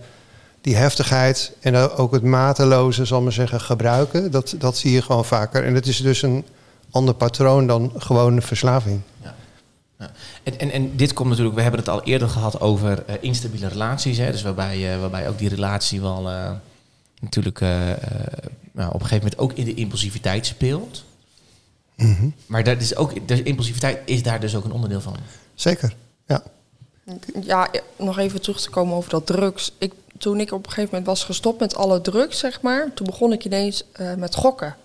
die 0.61 0.75
heftigheid 0.75 1.51
en 1.59 1.75
ook 1.75 2.11
het 2.11 2.23
mateloze, 2.23 3.05
zal 3.05 3.21
maar 3.21 3.31
zeggen, 3.31 3.61
gebruiken, 3.61 4.31
dat, 4.31 4.55
dat 4.57 4.77
zie 4.77 4.91
je 4.91 5.01
gewoon 5.01 5.25
vaker. 5.25 5.65
En 5.65 5.75
het 5.75 5.87
is 5.87 5.97
dus 5.97 6.21
een 6.21 6.45
ander 6.91 7.13
patroon 7.13 7.67
dan 7.67 7.93
gewoon 7.97 8.35
een 8.35 8.41
verslaving. 8.41 9.01
En, 10.43 10.59
en, 10.59 10.71
en 10.71 10.95
dit 10.95 11.13
komt 11.13 11.29
natuurlijk, 11.29 11.55
we 11.55 11.61
hebben 11.61 11.79
het 11.79 11.89
al 11.89 12.03
eerder 12.03 12.29
gehad 12.29 12.61
over 12.61 13.03
eh, 13.05 13.15
instabiele 13.21 13.67
relaties. 13.67 14.17
Hè? 14.17 14.31
Dus 14.31 14.41
waarbij, 14.41 14.93
eh, 14.93 14.99
waarbij 14.99 15.29
ook 15.29 15.37
die 15.37 15.49
relatie 15.49 16.01
wel 16.01 16.29
eh, 16.29 16.51
natuurlijk 17.21 17.61
eh, 17.61 17.91
eh, 17.91 17.97
nou, 18.71 18.87
op 18.87 19.01
een 19.01 19.07
gegeven 19.07 19.23
moment 19.23 19.37
ook 19.37 19.53
in 19.53 19.65
de 19.65 19.73
impulsiviteit 19.73 20.45
speelt. 20.45 21.03
Maar 22.45 22.63
dat 22.63 22.81
is 22.81 22.95
ook, 22.95 23.27
de 23.27 23.43
impulsiviteit 23.43 23.99
is 24.05 24.23
daar 24.23 24.39
dus 24.39 24.55
ook 24.55 24.63
een 24.63 24.71
onderdeel 24.71 25.01
van. 25.01 25.15
Zeker, 25.55 25.95
ja. 26.27 26.43
Ja, 27.41 27.69
nog 27.95 28.17
even 28.17 28.41
terug 28.41 28.61
te 28.61 28.69
komen 28.69 28.95
over 28.95 29.09
dat 29.09 29.25
drugs. 29.25 29.73
Ik, 29.77 29.93
toen 30.17 30.39
ik 30.39 30.51
op 30.51 30.65
een 30.65 30.71
gegeven 30.71 30.89
moment 30.89 31.05
was 31.05 31.23
gestopt 31.23 31.59
met 31.59 31.75
alle 31.75 32.01
drugs, 32.01 32.39
zeg 32.39 32.61
maar, 32.61 32.93
toen 32.93 33.05
begon 33.05 33.33
ik 33.33 33.45
ineens 33.45 33.83
eh, 33.91 34.13
met 34.13 34.35
gokken. 34.35 34.75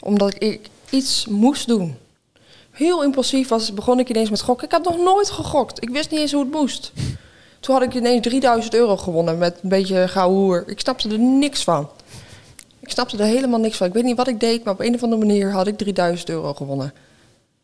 Omdat 0.00 0.42
ik 0.42 0.68
iets 0.90 1.26
moest 1.26 1.66
doen. 1.66 1.96
Heel 2.70 3.02
impulsief 3.02 3.48
was, 3.48 3.74
begon 3.74 3.98
ik 3.98 4.08
ineens 4.08 4.30
met 4.30 4.40
gokken. 4.40 4.66
Ik 4.66 4.72
had 4.72 4.84
nog 4.84 4.96
nooit 4.96 5.30
gegokt. 5.30 5.82
Ik 5.82 5.90
wist 5.90 6.10
niet 6.10 6.20
eens 6.20 6.32
hoe 6.32 6.42
het 6.42 6.52
moest. 6.52 6.92
Toen 7.60 7.74
had 7.74 7.84
ik 7.84 7.94
ineens 7.94 8.22
3000 8.26 8.74
euro 8.74 8.96
gewonnen 8.96 9.38
met 9.38 9.58
een 9.62 9.68
beetje 9.68 10.08
gouden 10.08 10.38
hoer. 10.38 10.64
Ik 10.66 10.80
snapte 10.80 11.08
er 11.08 11.18
niks 11.18 11.64
van. 11.64 11.90
Ik 12.88 12.94
snapte 12.94 13.16
er 13.16 13.24
helemaal 13.24 13.60
niks 13.60 13.76
van. 13.76 13.86
Ik 13.86 13.92
weet 13.92 14.04
niet 14.04 14.16
wat 14.16 14.28
ik 14.28 14.40
deed, 14.40 14.64
maar 14.64 14.72
op 14.72 14.80
een 14.80 14.94
of 14.94 15.02
andere 15.02 15.24
manier 15.24 15.52
had 15.52 15.66
ik 15.66 15.78
3000 15.78 16.28
euro 16.28 16.54
gewonnen. 16.54 16.92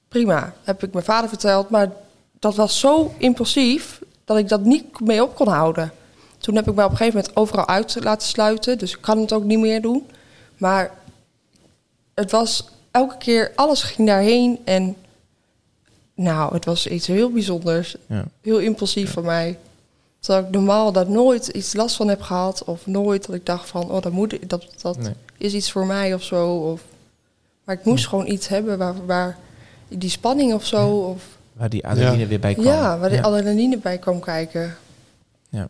Prima, 0.09 0.53
heb 0.63 0.83
ik 0.83 0.93
mijn 0.93 1.05
vader 1.05 1.29
verteld, 1.29 1.71
maar 1.71 1.93
dat 2.39 2.55
was 2.55 2.81
zo 2.81 3.15
impulsief 3.19 4.01
dat 4.25 4.37
ik 4.37 4.49
dat 4.49 4.65
niet 4.65 5.01
mee 5.01 5.23
op 5.23 5.35
kon 5.35 5.49
houden. 5.49 5.93
Toen 6.39 6.55
heb 6.55 6.69
ik 6.69 6.75
mij 6.75 6.85
op 6.85 6.91
een 6.91 6.97
gegeven 6.97 7.19
moment 7.19 7.37
overal 7.37 7.69
uit 7.69 7.97
laten 8.01 8.29
sluiten, 8.29 8.79
dus 8.79 8.93
ik 8.93 9.01
kan 9.01 9.19
het 9.19 9.33
ook 9.33 9.45
niet 9.45 9.59
meer 9.59 9.83
doen. 9.83 10.07
Maar 10.57 10.91
het 12.15 12.31
was 12.31 12.69
elke 12.91 13.17
keer, 13.17 13.53
alles 13.55 13.83
ging 13.83 14.09
daarheen 14.09 14.59
en 14.65 14.97
nou, 16.15 16.55
het 16.55 16.65
was 16.65 16.87
iets 16.87 17.07
heel 17.07 17.31
bijzonders. 17.31 17.97
Ja. 18.07 18.25
Heel 18.41 18.59
impulsief 18.59 19.13
van 19.13 19.25
mij. 19.25 19.59
Terwijl 20.25 20.45
ik 20.47 20.51
normaal 20.53 20.93
daar 20.93 21.11
nooit 21.11 21.47
iets 21.49 21.75
last 21.75 21.97
van 21.97 22.09
heb 22.09 22.21
gehad. 22.23 22.65
Of 22.65 22.87
nooit 22.87 23.27
dat 23.27 23.35
ik 23.37 23.47
dacht 23.47 23.69
van, 23.69 23.91
oh, 23.91 24.03
dat, 24.03 24.13
moet, 24.13 24.49
dat, 24.49 24.67
dat 24.83 24.99
Nee. 24.99 25.13
is 25.39 25.53
iets 25.55 25.73
voor 25.73 25.87
mij 25.87 26.15
of 26.15 26.23
zo. 26.23 26.55
Of, 26.57 26.81
maar 27.65 27.75
ik 27.75 27.85
moest 27.85 28.07
gewoon 28.07 28.27
iets 28.27 28.49
hebben 28.49 28.79
waar, 28.79 28.95
waar 29.07 29.39
die 29.89 30.11
spanning 30.11 30.55
of 30.55 30.67
zo. 30.67 30.89
Of, 30.89 31.23
Waar 31.53 31.69
die 31.71 31.87
adrenaline 31.87 32.23
Ja. 32.23 32.29
weer 32.29 32.41
bij 32.41 32.53
kwam. 32.55 32.65
ja, 32.67 32.99
waar 32.99 33.09
de 33.09 33.15
Ja. 33.15 33.23
adrenaline 33.23 33.79
bij 33.79 33.99
kwam 33.99 34.21
kijken. 34.21 34.77
Ja. 35.49 35.67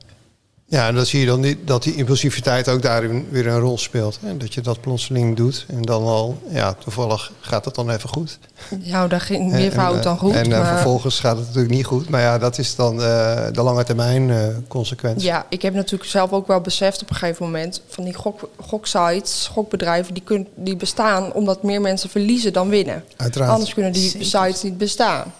Ja, 0.74 0.88
en 0.88 0.94
dan 0.94 1.06
zie 1.06 1.20
je 1.20 1.26
dan 1.26 1.40
niet 1.40 1.58
dat 1.64 1.82
die 1.82 1.94
impulsiviteit 1.94 2.68
ook 2.68 2.82
daarin 2.82 3.26
weer 3.30 3.46
een 3.46 3.58
rol 3.58 3.78
speelt. 3.78 4.18
En 4.22 4.38
dat 4.38 4.54
je 4.54 4.60
dat 4.60 4.80
plotseling 4.80 5.36
doet 5.36 5.66
en 5.68 5.82
dan 5.82 6.02
al, 6.02 6.38
ja, 6.48 6.72
toevallig 6.72 7.32
gaat 7.40 7.64
het 7.64 7.74
dan 7.74 7.90
even 7.90 8.08
goed. 8.08 8.38
Nou, 8.84 9.08
daar 9.08 9.20
ging 9.20 9.42
En- 9.52 9.58
meer 9.58 9.72
fout 9.72 9.96
en, 9.96 10.02
dan 10.02 10.18
goed. 10.18 10.32
En 10.32 10.52
eh, 10.52 10.58
maar 10.58 10.66
vervolgens 10.66 11.20
gaat 11.20 11.36
het 11.36 11.46
natuurlijk 11.46 11.74
niet 11.74 11.84
goed. 11.84 12.08
Maar 12.08 12.20
ja, 12.20 12.38
dat 12.38 12.58
is 12.58 12.74
dan 12.76 13.02
eh, 13.02 13.46
de 13.52 13.62
lange 13.62 13.84
termijn 13.84 14.30
eh, 14.30 14.46
consequentie. 14.68 15.24
ja, 15.24 15.46
ik 15.48 15.62
heb 15.62 15.74
natuurlijk 15.74 16.10
zelf 16.10 16.32
ook 16.32 16.46
wel 16.46 16.60
beseft 16.60 17.02
op 17.02 17.10
een 17.10 17.16
gegeven 17.16 17.44
moment... 17.44 17.82
van 17.88 18.04
die 18.04 18.14
gok, 18.14 18.48
goksites, 18.60 19.48
gokbedrijven, 19.52 20.14
die, 20.14 20.22
kun, 20.22 20.48
die 20.54 20.76
bestaan... 20.76 21.32
omdat 21.32 21.62
meer 21.62 21.80
mensen 21.80 22.10
verliezen 22.10 22.52
dan 22.52 22.68
winnen. 22.68 23.04
Uiteraard. 23.16 23.50
Anders 23.50 23.74
kunnen 23.74 23.92
die 23.92 24.10
Zeker. 24.10 24.26
sites 24.26 24.62
niet 24.62 24.78
bestaan. 24.78 25.32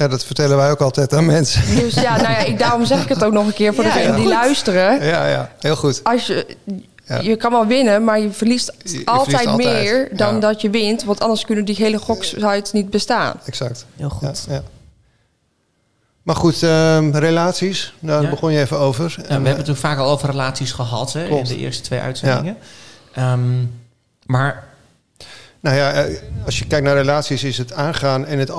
Ja, 0.00 0.08
dat 0.08 0.24
vertellen 0.24 0.56
wij 0.56 0.70
ook 0.70 0.80
altijd 0.80 1.12
aan 1.14 1.26
mensen. 1.26 1.76
Dus 1.76 1.94
ja, 1.94 2.16
nou 2.16 2.28
ja, 2.30 2.38
ik, 2.38 2.58
daarom 2.58 2.84
zeg 2.84 3.02
ik 3.02 3.08
het 3.08 3.24
ook 3.24 3.32
nog 3.32 3.46
een 3.46 3.52
keer 3.52 3.74
voor 3.74 3.84
Ja, 3.84 3.92
degenen 3.92 4.14
die 4.14 4.24
goed. 4.24 4.32
luisteren. 4.32 5.04
Ja, 5.06 5.26
ja, 5.26 5.52
heel 5.58 5.76
goed. 5.76 6.00
Als 6.04 6.26
je, 6.26 6.56
je 7.22 7.36
kan 7.36 7.50
wel 7.50 7.66
winnen, 7.66 8.04
maar 8.04 8.20
je 8.20 8.30
verliest 8.32 8.72
Je- 8.82 8.98
je 8.98 9.06
altijd 9.06 9.28
verliest 9.36 9.46
altijd, 9.66 9.82
meer 9.82 10.08
dan 10.12 10.34
ja. 10.34 10.40
dat 10.40 10.60
je 10.60 10.70
wint. 10.70 11.04
Want 11.04 11.20
anders 11.20 11.44
kunnen 11.44 11.64
die 11.64 11.74
hele 11.74 11.98
goksites 11.98 12.72
niet 12.72 12.90
bestaan. 12.90 13.40
Exact. 13.44 13.86
Heel 13.96 14.08
goed. 14.10 14.44
ja. 14.48 14.62
Maar 16.22 16.36
goed, 16.36 16.62
ehm, 16.62 17.10
relaties, 17.10 17.94
daar 17.98 18.22
Ja. 18.22 18.30
begon 18.30 18.52
je 18.52 18.60
even 18.60 18.78
over. 18.78 19.14
Nou, 19.16 19.20
En, 19.20 19.26
we 19.26 19.32
hebben 19.34 19.56
het 19.56 19.64
toen 19.64 19.76
vaak 19.76 19.98
al 19.98 20.10
over 20.10 20.30
relaties 20.30 20.72
gehad 20.72 21.12
hè, 21.12 21.24
in 21.24 21.44
de 21.44 21.56
eerste 21.56 21.82
twee 21.82 22.00
uitzendingen. 22.00 22.56
Ehm, 23.12 23.64
maar 24.26 24.68
Nou 25.62 25.76
ja, 25.76 25.92
eh, 25.92 26.14
als 26.44 26.58
je 26.58 26.66
kijkt 26.66 26.86
naar 26.86 26.96
relaties, 26.96 27.44
is 27.44 27.58
het 27.58 27.72
aangaan 27.72 28.26
en 28.26 28.38
het 28.38 28.50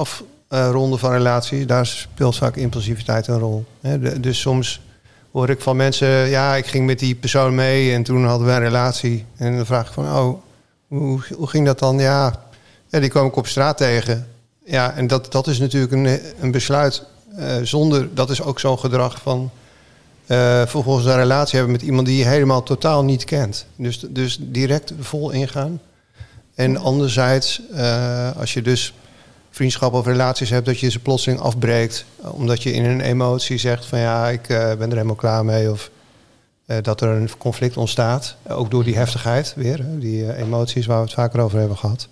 afronden 0.52 1.00
van 1.00 1.12
relaties, 1.12 1.66
daar 1.68 1.86
speelt 1.86 2.38
vaak 2.38 2.56
impulsiviteit 2.56 3.28
een 3.28 3.40
rol. 3.40 3.66
Dus 4.20 4.40
soms 4.40 4.82
hoor 5.32 5.50
ik 5.50 5.62
van 5.62 5.76
mensen, 5.76 6.08
ja, 6.08 6.56
ik 6.56 6.66
ging 6.66 6.86
met 6.86 7.00
die 7.00 7.16
persoon 7.16 7.56
mee 7.56 7.94
en 7.94 8.04
toen 8.04 8.26
hadden 8.26 8.48
we 8.48 8.54
een 8.54 8.60
relatie. 8.60 9.26
En 9.38 9.56
dan 9.56 9.66
vraag 9.66 9.88
ik 9.88 9.94
van, 9.94 10.06
oh, 10.06 10.42
hoe, 10.88 11.22
hoe 11.36 11.48
ging 11.48 11.66
dat 11.66 11.80
dan? 11.80 12.00
Ja, 12.00 12.44
die 12.90 13.10
kwam 13.10 13.28
ik 13.28 13.36
op 13.36 13.48
straat 13.48 13.78
tegen. 13.78 14.28
Ja, 14.66 14.94
en 14.94 15.08
dat, 15.08 15.32
dat 15.32 15.48
is 15.48 15.60
natuurlijk 15.60 15.92
een, 15.92 16.20
een 16.40 16.52
besluit 16.52 17.04
eh, 17.36 17.56
zonder, 17.64 18.14
dat 18.14 18.30
is 18.30 18.42
ook 18.42 18.60
zo'n 18.60 18.80
gedrag 18.80 19.22
van 19.22 19.52
eh, 20.26 20.62
vervolgens 20.66 21.06
een 21.06 21.16
relatie 21.16 21.56
hebben 21.58 21.76
met 21.76 21.86
iemand 21.86 22.08
die 22.08 22.18
je 22.18 22.26
helemaal 22.26 22.64
totaal 22.64 23.04
niet 23.04 23.24
kent. 23.24 23.66
Dus, 23.76 24.06
dus 24.10 24.38
direct 24.42 24.94
vol 25.00 25.32
ingaan. 25.32 25.82
En 26.56 26.78
anderzijds, 26.78 27.62
eh, 27.74 28.38
als 28.38 28.54
je 28.54 28.62
dus 28.62 28.94
vriendschap 29.52 29.94
of 29.94 30.06
relaties 30.06 30.50
hebt, 30.50 30.66
dat 30.66 30.80
je 30.80 30.90
ze 30.90 31.00
plotseling 31.00 31.40
afbreekt. 31.42 32.06
eh, 32.24 32.34
Omdat 32.34 32.64
je 32.64 32.72
in 32.74 32.86
een 32.86 33.02
emotie 33.02 33.58
zegt 33.58 33.86
van 33.86 34.00
ja, 34.00 34.28
ik 34.30 34.50
eh, 34.50 34.58
ben 34.58 34.82
er 34.90 34.96
helemaal 34.96 35.16
klaar 35.16 35.46
mee. 35.46 35.72
Of 35.72 35.90
eh, 36.66 36.78
dat 36.82 37.02
er 37.02 37.08
een 37.10 37.30
conflict 37.38 37.78
ontstaat. 37.78 38.36
Ook 38.48 38.72
door 38.72 38.84
die 38.84 38.96
heftigheid 38.98 39.54
weer, 39.56 39.78
hè, 39.78 39.98
die 40.00 40.36
emoties 40.36 40.86
waar 40.86 40.98
we 40.98 41.04
het 41.04 41.14
vaker 41.14 41.40
over 41.42 41.60
hebben 41.60 41.78
gehad. 41.78 42.08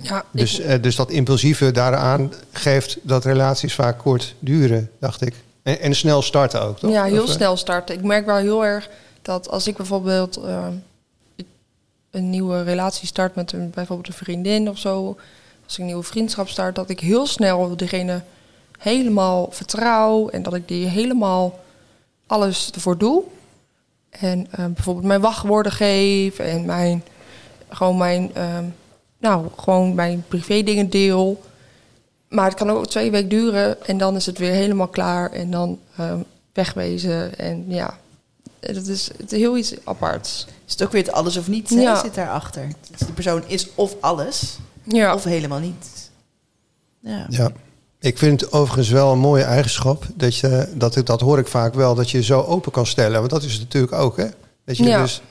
Ja, 0.00 0.24
Dus, 0.30 0.60
dus 0.80 0.96
dat 0.96 1.10
impulsieve 1.10 1.70
daaraan 1.70 2.32
geeft 2.52 2.98
dat 3.02 3.24
relaties 3.24 3.74
vaak 3.74 3.98
kort 3.98 4.34
duren, 4.38 4.90
dacht 4.98 5.20
ik. 5.26 5.34
En, 5.62 5.80
en 5.80 5.94
snel 5.94 6.22
starten 6.22 6.62
ook, 6.62 6.78
toch? 6.78 6.90
ja, 6.90 7.04
heel 7.04 7.22
Of, 7.22 7.30
snel 7.30 7.56
starten. 7.56 7.94
Ik 7.94 8.02
merk 8.02 8.26
wel 8.26 8.36
heel 8.36 8.64
erg 8.64 8.88
dat 9.22 9.48
als 9.50 9.66
ik 9.66 9.76
bijvoorbeeld 9.76 10.40
een 12.10 12.30
nieuwe 12.30 12.62
relatie 12.62 13.06
start 13.06 13.34
met 13.34 13.52
een, 13.52 13.70
bijvoorbeeld 13.74 14.08
een 14.08 14.24
vriendin 14.24 14.68
of 14.68 14.78
zo, 14.78 15.16
als 15.66 15.74
ik 15.74 15.80
een 15.80 15.86
nieuwe 15.86 16.02
vriendschap 16.02 16.48
start, 16.48 16.74
dat 16.74 16.90
ik 16.90 17.00
heel 17.00 17.26
snel 17.26 17.76
degene 17.76 18.22
helemaal 18.78 19.48
vertrouw 19.50 20.28
en 20.28 20.42
dat 20.42 20.54
ik 20.54 20.68
die 20.68 20.86
helemaal 20.86 21.58
alles 22.26 22.70
ervoor 22.74 22.98
doe. 22.98 23.22
En 24.10 24.46
eh, 24.50 24.64
bijvoorbeeld 24.66 25.06
mijn 25.06 25.20
wachtwoorden 25.20 25.72
geef 25.72 26.38
en 26.38 26.64
mijn, 26.64 27.04
gewoon 27.68 27.96
mijn, 27.96 28.34
ehm, 28.34 28.64
nou, 29.18 29.46
gewoon 29.56 29.94
mijn 29.94 30.24
privé 30.28 30.62
dingen 30.62 30.90
deel. 30.90 31.42
Maar 32.28 32.44
het 32.44 32.54
kan 32.54 32.70
ook 32.70 32.86
twee 32.86 33.10
weken 33.10 33.28
duren 33.28 33.86
en 33.86 33.98
dan 33.98 34.16
is 34.16 34.26
het 34.26 34.38
weer 34.38 34.52
helemaal 34.52 34.88
klaar 34.88 35.30
en 35.32 35.50
dan 35.50 35.78
ehm, 35.96 36.18
wegwezen. 36.52 37.38
En 37.38 37.64
ja, 37.68 37.98
dat 38.60 38.86
is 38.86 39.10
het 39.16 39.32
is 39.32 39.38
heel 39.38 39.56
iets 39.56 39.74
aparts. 39.84 40.46
Is 40.66 40.72
het 40.72 40.82
ook 40.82 40.92
weer 40.92 41.02
het 41.02 41.12
alles 41.12 41.36
of 41.36 41.48
niets, 41.48 41.70
Ja. 41.70 42.00
zit 42.00 42.14
daarachter. 42.14 42.68
Dus 42.90 42.98
die 42.98 43.12
persoon 43.14 43.42
is 43.46 43.68
of 43.74 43.96
alles, 44.00 44.58
Ja, 44.88 45.14
of 45.14 45.24
helemaal 45.24 45.58
niet. 45.58 46.10
Ja. 47.00 47.26
Ja. 47.28 47.50
Ik 48.00 48.18
vind 48.18 48.40
het 48.40 48.52
overigens 48.52 48.88
wel 48.88 49.12
een 49.12 49.18
mooie 49.18 49.42
eigenschap. 49.42 50.06
Dat, 50.14 50.36
je, 50.36 50.68
dat, 50.74 51.00
dat 51.04 51.20
hoor 51.20 51.38
ik 51.38 51.46
vaak 51.46 51.74
wel, 51.74 51.94
dat 51.94 52.10
je 52.10 52.22
zo 52.22 52.40
open 52.40 52.72
kan 52.72 52.86
stellen. 52.86 53.18
Want 53.18 53.30
dat 53.30 53.42
is 53.42 53.52
het 53.52 53.62
natuurlijk 53.62 53.92
ook, 53.92 54.16
hè? 54.16 54.26
Dat 54.64 54.76
je 54.76 54.84
Ja. 54.84 55.02
dus 55.02 55.22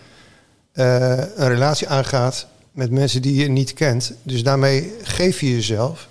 eh, 0.71 1.17
een 1.17 1.47
relatie 1.47 1.87
aangaat 1.87 2.47
met 2.71 2.91
mensen 2.91 3.21
die 3.21 3.35
je 3.35 3.47
niet 3.47 3.73
kent. 3.73 4.11
Dus 4.23 4.43
daarmee 4.43 4.93
geef 5.01 5.39
je 5.39 5.51
jezelf 5.51 6.07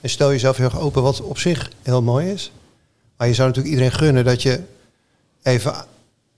en 0.00 0.10
stel 0.10 0.30
jezelf 0.30 0.56
heel 0.56 0.66
erg 0.66 0.80
open, 0.80 1.02
wat 1.02 1.20
op 1.20 1.38
zich 1.38 1.70
heel 1.82 2.02
mooi 2.02 2.30
is. 2.30 2.52
Maar 3.16 3.28
je 3.28 3.34
zou 3.34 3.48
natuurlijk 3.48 3.74
iedereen 3.74 3.98
gunnen 3.98 4.24
dat 4.24 4.42
je 4.42 4.60
even, 5.42 5.74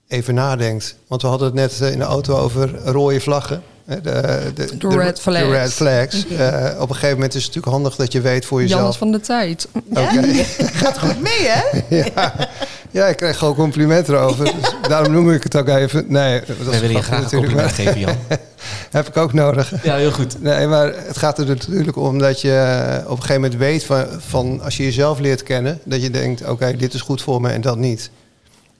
even 0.07 0.33
nadenkt. 0.33 0.95
Want 1.07 1.21
we 1.21 1.27
hadden 1.27 1.47
het 1.47 1.55
net 1.55 1.81
eh, 1.81 1.91
in 1.91 1.99
de 1.99 2.05
auto 2.05 2.37
over 2.37 2.75
rode 2.85 3.19
vlaggen. 3.21 3.63
Hè, 3.91 4.01
De, 4.01 4.51
de, 4.55 4.77
De 4.77 4.87
red 4.87 5.19
flags. 5.21 5.45
de 5.45 5.51
red 5.51 5.73
flags. 5.73 6.27
Eh, 6.27 6.79
op 6.79 6.89
een 6.89 6.95
gegeven 6.95 7.15
moment 7.15 7.35
is 7.35 7.43
het 7.43 7.55
natuurlijk 7.55 7.73
handig 7.73 7.95
dat 7.95 8.11
je 8.11 8.21
weet 8.21 8.45
voor 8.45 8.61
jezelf. 8.61 8.79
Jannes 8.79 8.97
van 8.97 9.11
de 9.11 9.19
tijd. 9.19 9.67
Ja? 9.93 10.01
Oké. 10.01 10.21
Gaat 10.83 10.99
goed 10.99 11.21
mee, 11.21 11.47
hè? 11.47 11.63
ja. 12.15 12.33
ja, 12.91 13.05
ik 13.05 13.17
krijg 13.17 13.37
gewoon 13.37 13.55
complimenten 13.55 14.13
erover. 14.13 14.45
Dus 14.45 14.75
daarom 14.87 15.11
noem 15.13 15.31
ik 15.31 15.43
het 15.43 15.55
ook 15.55 15.67
even. 15.67 16.05
Nee, 16.07 16.39
dat 16.39 16.57
is 16.59 16.65
Wij 16.65 16.79
willen 16.79 16.95
je 16.95 17.01
graag 17.01 17.17
een 17.17 17.23
natuurlijk, 17.23 17.51
compliment 17.53 17.73
geven, 17.73 17.99
Jan. 17.99 18.39
Heb 18.91 19.07
ik 19.07 19.17
ook 19.17 19.33
nodig. 19.33 19.73
Ja, 19.83 19.95
heel 19.95 20.11
goed. 20.11 20.41
Nee, 20.41 20.67
maar 20.67 20.93
het 20.95 21.17
gaat 21.17 21.37
er 21.39 21.45
natuurlijk 21.45 21.97
om 21.97 22.19
dat 22.19 22.41
je 22.41 22.53
eh, 22.53 23.03
op 23.03 23.17
een 23.17 23.21
gegeven 23.21 23.41
moment 23.41 23.59
weet 23.59 23.83
van, 23.83 24.05
van 24.27 24.61
als 24.61 24.77
je 24.77 24.83
jezelf 24.83 25.19
leert 25.19 25.43
kennen, 25.43 25.79
dat 25.83 26.01
je 26.01 26.09
denkt, 26.09 26.49
oké, 26.49 26.75
dit 26.77 26.93
is 26.93 27.01
goed 27.01 27.21
voor 27.21 27.41
me 27.41 27.49
en 27.49 27.61
dat 27.61 27.77
niet. 27.77 28.09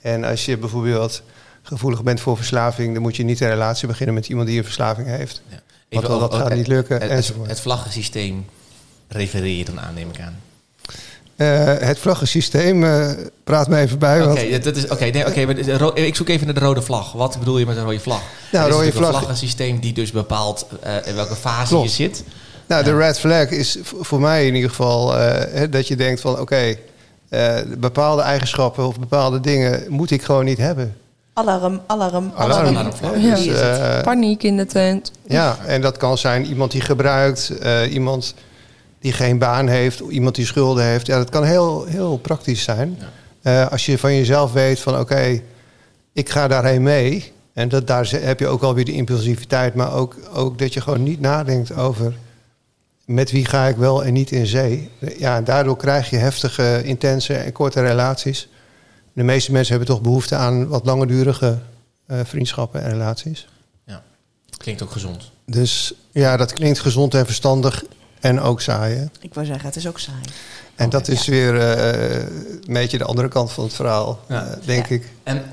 En 0.02 0.24
als 0.24 0.46
je 0.46 0.58
bijvoorbeeld 0.58 1.22
gevoelig 1.64 2.04
bent 2.04 2.20
voor 2.22 2.36
verslaving, 2.36 2.94
dan 2.94 3.02
moet 3.02 3.16
je 3.16 3.24
niet 3.24 3.40
een 3.42 3.50
relatie 3.50 3.88
beginnen 3.88 4.16
met 4.16 4.28
iemand 4.28 4.48
die 4.48 4.58
een 4.58 4.64
verslaving 4.64 5.08
heeft. 5.08 5.42
Ja. 5.50 5.60
Want 6.02 6.20
dat 6.20 6.34
gaat 6.34 6.48
het- 6.48 6.58
niet 6.58 6.68
lukken, 6.68 7.02
Het, 7.02 7.12
het, 7.12 7.34
het 7.48 7.60
vlaggensysteem 7.60 8.46
refereer 9.08 9.58
je 9.58 9.66
dan 9.66 9.80
aan, 9.80 9.94
neem 9.94 10.10
ik 10.10 10.20
aan. 10.20 10.36
Eh, 11.36 11.88
het 11.88 12.00
vlaggensysteem, 12.00 12.84
eh, 12.84 13.10
praat 13.44 13.68
me 13.68 13.78
even 13.78 14.00
bij. 14.00 14.24
Oké, 14.26 14.60
dat 14.60 14.76
is, 14.76 14.88
oké, 14.88 15.06
nee, 15.06 15.46
maar 15.46 15.98
ik 15.98 16.16
zoek 16.16 16.28
even 16.30 16.46
naar 16.46 16.56
de 16.56 16.60
rode 16.62 16.82
vlag. 16.82 17.12
Wat 17.12 17.40
bedoel 17.40 17.58
je 17.58 17.66
met 17.66 17.78
een 17.78 17.84
rode 17.84 18.00
vlag? 18.00 18.22
Nou, 18.52 18.70
is 18.70 18.76
rode 18.76 18.92
vlag- 18.92 19.08
een 19.08 19.14
vlaggensysteem 19.16 19.80
die 19.80 19.94
dus 19.94 20.12
bepaalt 20.12 20.68
eh, 20.82 20.96
in 21.06 21.16
welke 21.16 21.36
fase 21.36 21.68
Klopt. 21.68 21.90
je 21.90 21.96
zit. 21.96 22.24
nou, 22.68 22.84
de 22.84 22.96
red 22.98 23.20
flag 23.20 23.50
is 23.50 23.78
voor 24.00 24.20
mij 24.20 24.48
in 24.48 24.56
ieder 24.56 24.70
geval 24.70 25.18
eh, 25.18 25.64
dat 25.70 25.88
je 25.88 25.96
denkt 25.96 26.22
van, 26.22 26.40
oké, 26.40 26.76
eh, 27.30 27.58
bepaalde 27.78 28.22
eigenschappen 28.22 28.88
of 28.88 29.00
bepaalde 29.00 29.40
dingen 29.40 29.86
moet 29.90 30.12
ik 30.12 30.22
gewoon 30.24 30.46
niet 30.46 30.58
hebben. 30.58 30.96
Alarm, 31.42 31.82
alarm, 31.88 32.32
Alarm. 32.36 32.92
Ja. 33.18 33.36
Dus, 33.36 33.48
eh, 33.48 34.02
Paniek 34.02 34.44
in 34.44 34.58
de 34.58 34.66
tent. 34.66 35.12
Ja, 35.28 35.58
en 35.66 35.82
dat 35.82 35.98
kan 35.98 36.18
zijn 36.18 36.46
iemand 36.46 36.72
die 36.72 36.82
gebruikt, 36.82 37.50
eh, 37.50 37.94
iemand 37.94 38.34
die 39.00 39.14
geen 39.14 39.38
baan 39.38 39.68
heeft, 39.68 40.00
iemand 40.00 40.36
die 40.36 40.46
schulden 40.46 40.86
heeft. 40.86 41.06
Ja, 41.06 41.18
dat 41.18 41.30
kan 41.30 41.44
heel, 41.44 41.86
heel 41.86 42.18
praktisch 42.18 42.64
zijn. 42.64 42.98
Ja. 43.42 43.66
Eh, 43.66 43.72
als 43.72 43.86
je 43.86 43.98
van 43.98 44.16
jezelf 44.16 44.52
weet 44.52 44.80
van 44.80 45.00
oké, 45.00 45.42
ik 46.14 46.30
ga 46.30 46.48
daarheen 46.48 46.84
mee. 46.84 47.32
En 47.54 47.70
dat, 47.70 47.88
daar 47.88 48.10
heb 48.22 48.40
je 48.40 48.48
ook 48.48 48.62
alweer 48.62 48.86
de 48.86 48.94
impulsiviteit, 48.94 49.76
maar 49.76 49.94
ook, 49.94 50.16
ook 50.34 50.60
dat 50.60 50.74
je 50.74 50.82
gewoon 50.82 51.04
niet 51.04 51.20
nadenkt 51.20 51.76
over 51.76 52.14
met 53.06 53.32
wie 53.32 53.46
ga 53.46 53.68
ik 53.68 53.76
wel 53.76 54.04
en 54.04 54.14
niet 54.14 54.32
in 54.32 54.46
zee. 54.46 54.90
Ja, 55.18 55.36
en 55.36 55.44
daardoor 55.44 55.78
krijg 55.78 56.10
je 56.10 56.18
heftige, 56.18 56.82
intense 56.84 57.34
en 57.34 57.52
korte 57.52 57.82
relaties. 57.82 58.50
De 59.14 59.24
meeste 59.24 59.52
mensen 59.52 59.76
hebben 59.76 59.96
toch 59.96 60.02
behoefte 60.04 60.36
aan 60.36 60.68
wat 60.68 60.86
langdurige 60.86 61.58
eh, 62.06 62.20
vriendschappen 62.24 62.84
en 62.84 62.90
relaties. 62.90 63.48
Klinkt 64.58 64.82
ook 64.84 64.92
gezond. 64.92 65.32
Dus 65.46 65.94
ja, 66.12 66.38
dat 66.38 66.54
klinkt 66.54 66.80
gezond 66.80 67.14
en 67.14 67.26
verstandig 67.26 67.84
en 68.20 68.40
ook 68.40 68.62
saai. 68.62 68.96
hè? 68.96 69.06
Ik 69.22 69.34
wou 69.34 69.46
zeggen, 69.46 69.66
het 69.66 69.76
is 69.76 69.88
ook 69.88 70.00
saai. 70.00 70.22
En 70.76 70.90
dat 70.90 71.08
is 71.08 71.28
weer 71.28 71.60
eh, 71.60 72.20
een 72.68 72.74
beetje 72.74 72.98
de 72.98 73.04
andere 73.04 73.28
kant 73.28 73.52
van 73.52 73.64
het 73.64 73.74
verhaal, 73.74 74.20
Ja. 74.28 74.46
eh, 74.46 74.58
denk 74.66 74.88
Ja. 74.88 74.96
ik. 74.96 75.12
En 75.24 75.44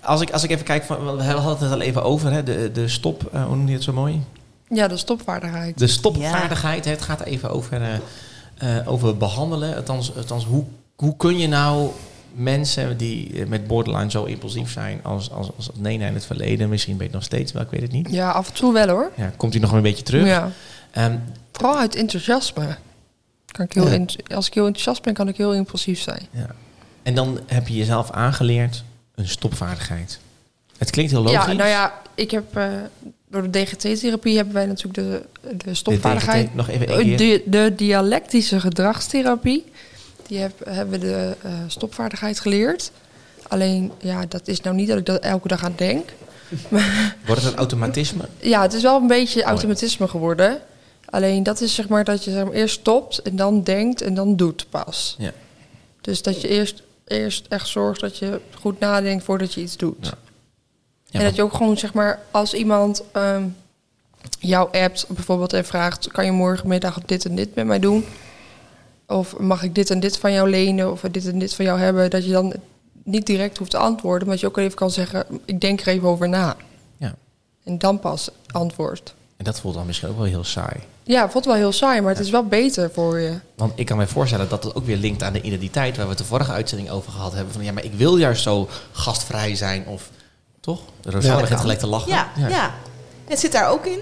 als, 0.00 0.20
ik, 0.20 0.30
als 0.30 0.42
ik 0.44 0.50
even 0.50 0.64
kijk, 0.64 0.84
van, 0.84 1.16
we 1.16 1.22
hadden 1.22 1.58
het 1.68 1.72
al 1.72 1.80
even 1.80 2.02
over, 2.02 2.32
hè, 2.32 2.42
de, 2.42 2.70
de 2.72 2.88
stop, 2.88 3.28
hoe 3.32 3.56
noem 3.56 3.68
je 3.68 3.74
het 3.74 3.82
zo 3.82 3.92
mooi? 3.92 4.22
Ja, 4.68 4.88
de 4.88 4.96
stopvaardigheid. 4.96 5.78
De 5.78 5.86
stopvaardigheid, 5.86 6.84
het 6.84 7.02
gaat 7.02 7.20
even 7.22 7.50
over, 7.50 7.82
eh, 7.82 8.78
eh, 8.78 8.88
over 8.88 9.16
behandelen. 9.16 9.76
Althans, 9.76 10.16
althans 10.16 10.44
hoe, 10.44 10.64
hoe 10.96 11.16
kun 11.16 11.38
je 11.38 11.48
nou 11.48 11.90
mensen 12.34 12.96
die 12.96 13.40
eh, 13.40 13.46
met 13.46 13.66
borderline 13.66 14.10
zo 14.10 14.24
impulsief 14.24 14.70
zijn 14.72 15.00
als, 15.02 15.30
als, 15.30 15.50
als 15.56 15.70
Nena 15.74 16.06
in 16.06 16.14
het 16.14 16.26
verleden, 16.26 16.68
misschien 16.68 16.96
ben 16.96 17.06
je 17.06 17.12
het 17.12 17.20
nog 17.20 17.24
steeds, 17.28 17.52
wel, 17.52 17.62
ik 17.62 17.70
weet 17.70 17.82
het 17.82 17.92
niet. 17.92 18.08
Ja, 18.10 18.30
af 18.30 18.48
en 18.48 18.54
toe 18.54 18.72
wel 18.72 18.88
hoor. 18.88 19.10
Ja, 19.16 19.32
komt 19.36 19.52
hij 19.52 19.62
nog 19.62 19.72
een 19.72 19.82
beetje 19.82 20.02
terug? 20.02 20.26
Ja. 20.26 20.50
Ehm, 20.90 21.16
Vooral 21.52 21.78
uit 21.78 21.94
enthousiasme. 21.94 22.76
Kan 23.46 23.64
ik 23.64 23.72
heel 23.72 23.88
Ja. 23.90 24.04
als 24.34 24.46
ik 24.46 24.54
heel 24.54 24.66
enthousiast 24.66 25.02
ben, 25.02 25.14
kan 25.14 25.28
ik 25.28 25.36
heel 25.36 25.54
impulsief 25.54 26.00
zijn. 26.00 26.26
ja. 26.30 26.46
En 27.02 27.14
dan 27.14 27.40
heb 27.46 27.68
je 27.68 27.74
jezelf 27.76 28.10
aangeleerd 28.10 28.84
een 29.14 29.28
stopvaardigheid. 29.28 30.18
Het 30.78 30.90
klinkt 30.90 31.10
heel 31.12 31.22
logisch. 31.22 31.44
Ja, 31.46 31.52
nou 31.52 31.68
ja, 31.68 32.00
ik 32.14 32.30
heb 32.30 32.56
eh, 32.56 32.66
door 33.28 33.50
de 33.50 33.62
DGT-therapie 33.64 34.36
hebben 34.36 34.54
wij 34.54 34.66
natuurlijk 34.66 34.94
de, 34.94 35.26
de 35.48 35.56
De 35.64 35.74
stopvaardigheid. 35.74 36.46
DGT, 36.46 36.54
nog 36.54 36.68
even. 36.68 37.16
De, 37.16 37.42
de 37.46 37.72
dialectische 37.76 38.60
gedragstherapie. 38.60 39.64
Die 40.26 40.38
heb, 40.38 40.64
hebben 40.64 41.00
we 41.00 41.06
de 41.06 41.36
eh, 41.42 41.52
stopvaardigheid 41.66 42.40
geleerd. 42.40 42.90
Alleen, 43.48 43.92
ja, 43.98 44.26
dat 44.28 44.48
is 44.48 44.60
nou 44.60 44.76
niet 44.76 44.88
dat 44.88 44.98
ik 44.98 45.06
dat 45.06 45.22
elke 45.22 45.48
dag 45.48 45.64
aan 45.64 45.74
denk. 45.76 46.12
Wordt 47.26 47.42
het 47.42 47.52
een 47.52 47.58
automatisme? 47.58 48.28
Ja, 48.40 48.62
het 48.62 48.72
is 48.72 48.82
wel 48.82 49.00
een 49.00 49.06
beetje 49.06 49.42
automatisme 49.42 50.08
geworden. 50.08 50.60
Alleen 51.04 51.42
dat 51.42 51.60
is 51.60 51.74
zeg 51.74 51.88
maar 51.88 52.04
dat 52.04 52.24
je 52.24 52.30
zeg 52.30 52.44
maar, 52.44 52.52
eerst 52.52 52.80
stopt 52.80 53.22
en 53.22 53.36
dan 53.36 53.62
denkt 53.62 54.02
en 54.02 54.14
dan 54.14 54.36
doet 54.36 54.66
pas. 54.70 55.14
Ja. 55.18 55.32
Dus 56.00 56.22
dat 56.22 56.40
je 56.40 56.48
eerst, 56.48 56.82
eerst 57.06 57.46
echt 57.48 57.68
zorgt 57.68 58.00
dat 58.00 58.18
je 58.18 58.40
goed 58.60 58.78
nadenkt 58.78 59.24
voordat 59.24 59.54
je 59.54 59.60
iets 59.60 59.76
doet. 59.76 60.06
Ja. 60.06 60.18
Ja, 61.04 61.20
en 61.20 61.26
dat 61.26 61.34
je 61.34 61.42
ook 61.42 61.54
gewoon 61.54 61.78
zeg 61.78 61.94
maar 61.94 62.20
als 62.30 62.54
iemand 62.54 63.02
ehm, 63.12 63.44
jou 64.38 64.78
appt 64.78 65.06
bijvoorbeeld 65.08 65.52
en 65.52 65.64
vraagt... 65.64 66.08
kan 66.12 66.24
je 66.24 66.32
morgenmiddag 66.32 67.00
dit 67.06 67.24
en 67.24 67.34
dit 67.34 67.54
met 67.54 67.66
mij 67.66 67.78
doen? 67.78 68.04
Of 69.06 69.38
mag 69.38 69.62
ik 69.62 69.74
dit 69.74 69.90
en 69.90 70.00
dit 70.00 70.18
van 70.18 70.32
jou 70.32 70.50
lenen 70.50 70.92
of 70.92 71.00
dit 71.10 71.26
en 71.26 71.38
dit 71.38 71.54
van 71.54 71.64
jou 71.64 71.78
hebben? 71.80 72.10
Dat 72.10 72.24
je 72.24 72.32
dan 72.32 72.54
niet 73.02 73.26
direct 73.26 73.58
hoeft 73.58 73.70
te 73.70 73.76
antwoorden, 73.76 74.28
maar 74.28 74.36
dat 74.36 74.40
je 74.40 74.46
ook 74.46 74.58
even 74.58 74.76
kan 74.76 74.90
zeggen... 74.90 75.26
ik 75.44 75.60
denk 75.60 75.80
er 75.80 75.88
even 75.88 76.08
over 76.08 76.28
na. 76.28 76.56
Ja. 76.96 77.14
En 77.64 77.78
dan 77.78 77.98
pas 78.00 78.28
antwoord. 78.50 79.14
En 79.36 79.44
dat 79.44 79.60
voelt 79.60 79.74
dan 79.74 79.86
misschien 79.86 80.08
ook 80.08 80.16
wel 80.16 80.26
heel 80.26 80.44
saai. 80.44 80.76
Ja, 81.02 81.22
het 81.22 81.32
voelt 81.32 81.44
wel 81.44 81.54
heel 81.54 81.72
saai, 81.72 82.00
maar 82.00 82.10
het 82.12 82.24
is 82.24 82.30
wel 82.30 82.44
beter 82.46 82.90
voor 82.92 83.18
je. 83.18 83.38
Want 83.54 83.72
ik 83.76 83.86
kan 83.86 83.96
me 83.96 84.06
voorstellen 84.06 84.48
dat 84.48 84.64
het 84.64 84.74
ook 84.74 84.86
weer 84.86 84.96
linkt 84.96 85.22
aan 85.22 85.32
de 85.32 85.40
identiteit 85.40 85.96
waar 85.96 86.04
we 86.04 86.10
het 86.10 86.20
de 86.20 86.24
vorige 86.24 86.52
uitzending 86.52 86.90
over 86.90 87.12
gehad 87.12 87.32
hebben. 87.32 87.52
Van 87.52 87.64
ja, 87.64 87.72
maar 87.72 87.84
ik 87.84 87.92
wil 87.92 88.16
juist 88.16 88.42
zo 88.42 88.68
gastvrij 88.92 89.56
zijn 89.56 89.86
of 89.86 90.10
toch? 90.60 90.80
Rosanne 91.02 91.26
Ja. 91.36 91.40
begint 91.40 91.60
gelijk 91.60 91.78
te 91.78 91.86
lachen. 91.86 92.10
Ja, 92.10 92.28
ja. 92.48 92.74
het 93.24 93.40
zit 93.40 93.52
daar 93.52 93.68
ook 93.70 93.86
in. 93.86 93.98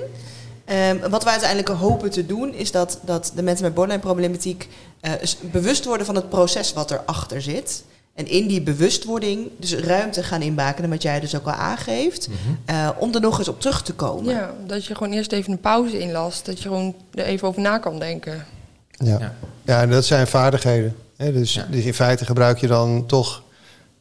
Ehm, 0.64 1.09
wat 1.11 1.25
we 1.25 1.31
uiteindelijk 1.31 1.68
hopen 1.68 2.11
te 2.11 2.27
doen, 2.27 2.55
is 2.55 2.70
dat, 2.70 2.98
dat 3.05 3.33
de 3.35 3.42
mensen 3.42 3.64
met 3.64 3.75
borderline-problematiek 3.75 4.68
eh, 5.01 5.12
bewust 5.40 5.85
worden 5.85 6.07
van 6.07 6.14
het 6.14 6.29
proces 6.29 6.72
wat 6.72 6.90
erachter 6.90 7.42
zit. 7.42 7.85
En 8.14 8.29
in 8.29 8.46
die 8.46 8.61
bewustwording 8.62 9.51
dus 9.57 9.75
ruimte 9.75 10.22
gaan 10.22 10.42
inbakenen, 10.42 10.90
wat 10.90 11.03
jij 11.03 11.20
dus 11.20 11.37
ook 11.37 11.46
al 11.46 11.53
aangeeft, 11.53 12.29
Mhm. 12.29 12.38
eh, 12.64 12.88
om 12.98 13.14
er 13.14 13.20
nog 13.20 13.38
eens 13.38 13.48
op 13.48 13.61
terug 13.61 13.83
te 13.83 13.92
komen. 13.92 14.35
Ja, 14.35 14.51
dat 14.66 14.85
je 14.87 14.94
gewoon 14.94 15.12
eerst 15.12 15.33
even 15.33 15.53
een 15.53 15.61
pauze 15.61 15.98
inlast. 15.98 16.46
Dat 16.46 16.57
je 16.57 16.68
gewoon 16.68 16.94
er 17.14 17.25
even 17.25 17.48
over 17.48 17.61
na 17.62 17.79
kan 17.79 17.98
denken. 17.98 18.44
Ja, 18.90 19.18
Ja. 19.18 19.35
ja. 19.62 19.83
en 19.83 19.90
dat 19.90 20.05
zijn 20.05 20.27
vaardigheden. 20.27 20.96
Hè? 21.16 21.33
Dus, 21.33 21.55
Ja. 21.55 21.66
dus 21.70 21.85
in 21.85 21.94
feite 21.94 22.25
gebruik 22.25 22.59
je 22.59 22.66
dan 22.66 23.07
toch 23.07 23.42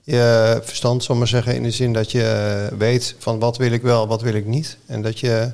je 0.03 0.59
verstand, 0.63 1.03
zal 1.03 1.13
ik 1.15 1.19
maar 1.21 1.29
zeggen, 1.29 1.55
in 1.55 1.63
de 1.63 1.71
zin 1.71 1.93
dat 1.93 2.11
je 2.11 2.23
eh, 2.71 2.77
weet 2.77 3.15
van 3.17 3.39
wat 3.39 3.57
wil 3.57 3.71
ik 3.71 3.81
wel, 3.81 4.07
wat 4.07 4.21
wil 4.21 4.33
ik 4.33 4.45
niet. 4.45 4.77
En 4.85 5.01
dat 5.01 5.19
je 5.19 5.51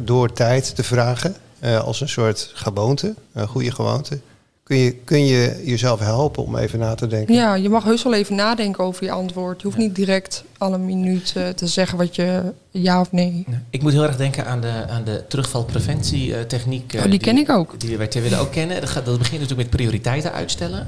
door 0.00 0.32
tijd 0.32 0.74
te 0.74 0.82
vragen, 0.82 1.34
eh, 1.58 1.80
als 1.84 2.00
een 2.00 2.08
soort 2.08 2.50
gewoonte, 2.54 3.14
een 3.32 3.46
goede 3.48 3.70
gewoonte, 3.72 4.20
kun 4.62 4.76
je, 4.78 4.92
kun 4.94 5.24
je 5.26 5.62
jezelf 5.64 6.00
helpen 6.00 6.42
om 6.42 6.56
even 6.56 6.78
na 6.78 6.94
te 6.94 7.06
denken. 7.06 7.34
Ja, 7.34 7.54
je 7.54 7.68
mag 7.68 7.84
heus 7.84 8.02
wel 8.02 8.14
even 8.14 8.34
nadenken 8.34 8.84
over 8.84 9.04
je 9.04 9.10
antwoord. 9.10 9.60
Je 9.60 9.66
hoeft 9.66 9.78
niet 9.78 9.94
direct 9.94 10.44
alle 10.58 10.78
minuut 10.78 11.32
eh, 11.36 11.48
te 11.48 11.66
zeggen 11.66 11.98
wat 11.98 12.14
je 12.16 12.42
ja 12.70 13.00
of 13.00 13.12
nee. 13.12 13.46
Ik 13.70 13.82
moet 13.82 13.92
heel 13.92 14.02
erg 14.02 14.16
denken 14.16 14.46
aan 14.46 14.60
de, 14.60 14.86
aan 14.88 15.04
de 15.04 15.24
terugvalpreventietechniek. 15.28 16.94
eh, 16.94 17.04
Oh, 17.04 17.10
die 17.10 17.18
ken 17.20 17.36
ik 17.38 17.50
ook. 17.50 17.80
Die 17.80 17.96
wij 17.96 18.06
ter 18.06 18.22
willen 18.22 18.38
ook 18.38 18.52
kennen. 18.52 18.80
Dat, 18.80 18.90
gaat, 18.90 19.04
dat 19.04 19.18
begint 19.18 19.40
natuurlijk 19.40 19.68
met 19.68 19.76
prioriteiten 19.80 20.32
uitstellen. 20.32 20.86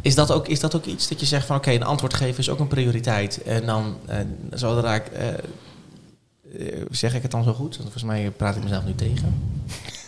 Is 0.00 0.14
dat 0.14 0.32
ook, 0.32 0.48
is 0.48 0.60
dat 0.60 0.74
ook 0.76 0.84
iets 0.84 1.08
dat 1.08 1.20
je 1.20 1.26
zegt 1.26 1.46
van 1.46 1.56
oké, 1.56 1.70
een 1.70 1.82
antwoord 1.84 2.14
geven 2.14 2.38
is 2.38 2.50
ook 2.50 2.58
een 2.58 2.66
prioriteit. 2.68 3.42
En 3.42 3.66
dan 3.66 3.96
eh, 4.06 4.16
zodra 4.52 4.94
ik. 4.94 5.06
eh, 5.06 5.28
eh, 5.28 5.34
zeg 6.90 7.14
ik 7.14 7.22
het 7.22 7.30
dan 7.30 7.44
zo 7.44 7.52
goed? 7.52 7.76
Want 7.76 7.82
volgens 7.82 8.02
mij 8.02 8.30
praat 8.36 8.56
ik 8.56 8.62
mezelf 8.62 8.84
nu 8.84 8.94
tegen. 8.94 9.34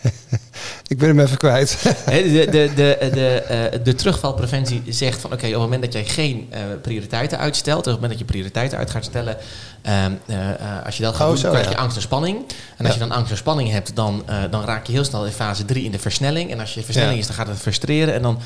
Ik 0.87 0.99
ben 0.99 1.09
hem 1.09 1.21
even 1.21 1.37
kwijt. 1.37 1.83
De, 2.07 2.47
de, 2.51 2.71
de, 2.75 3.11
de, 3.13 3.29
eh, 3.43 3.85
de 3.85 3.95
terugvalpreventie 3.95 4.83
zegt 4.89 5.21
van 5.21 5.33
oké, 5.33 5.47
op 5.47 5.53
het 5.53 5.61
moment 5.61 5.83
dat 5.83 5.93
jij 5.93 6.05
geen 6.05 6.47
eh, 6.51 6.61
prioriteiten 6.83 7.39
uitstelt, 7.39 7.79
op 7.79 7.85
het 7.85 7.93
moment 7.95 8.11
dat 8.11 8.19
je 8.19 8.25
prioriteiten 8.25 8.79
uit 8.79 8.91
gaat 8.91 9.05
stellen, 9.05 9.37
ehm, 9.83 10.13
eh, 10.27 10.51
eh, 10.51 10.85
als 10.85 10.97
je 10.97 11.03
dat 11.03 11.15
gaat 11.15 11.23
Oh, 11.27 11.29
doen, 11.29 11.39
zo, 11.39 11.49
krijg 11.51 11.65
ja. 11.65 11.71
je 11.71 11.77
angst 11.77 11.97
en 11.97 12.03
spanning. 12.03 12.39
En 12.77 12.85
als 12.85 12.95
je 12.95 13.01
dan 13.01 13.11
angst 13.11 13.31
en 13.31 13.37
spanning 13.37 13.71
hebt, 13.71 13.97
dan, 13.97 14.23
eh, 14.27 14.43
dan 14.51 14.65
raak 14.65 14.87
je 14.87 14.93
heel 14.93 15.05
snel 15.05 15.27
in 15.27 15.33
fase 15.33 15.65
3 15.65 15.85
in 15.85 15.91
de 15.91 15.99
versnelling. 15.99 16.51
En 16.51 16.61
als 16.61 16.75
je 16.75 16.83
versnelling 16.83 17.15
Ja. 17.15 17.21
is, 17.21 17.27
dan 17.27 17.37
gaat 17.37 17.47
het 17.49 17.59
frustreren 17.59 18.15
en 18.15 18.23
dan 18.23 18.41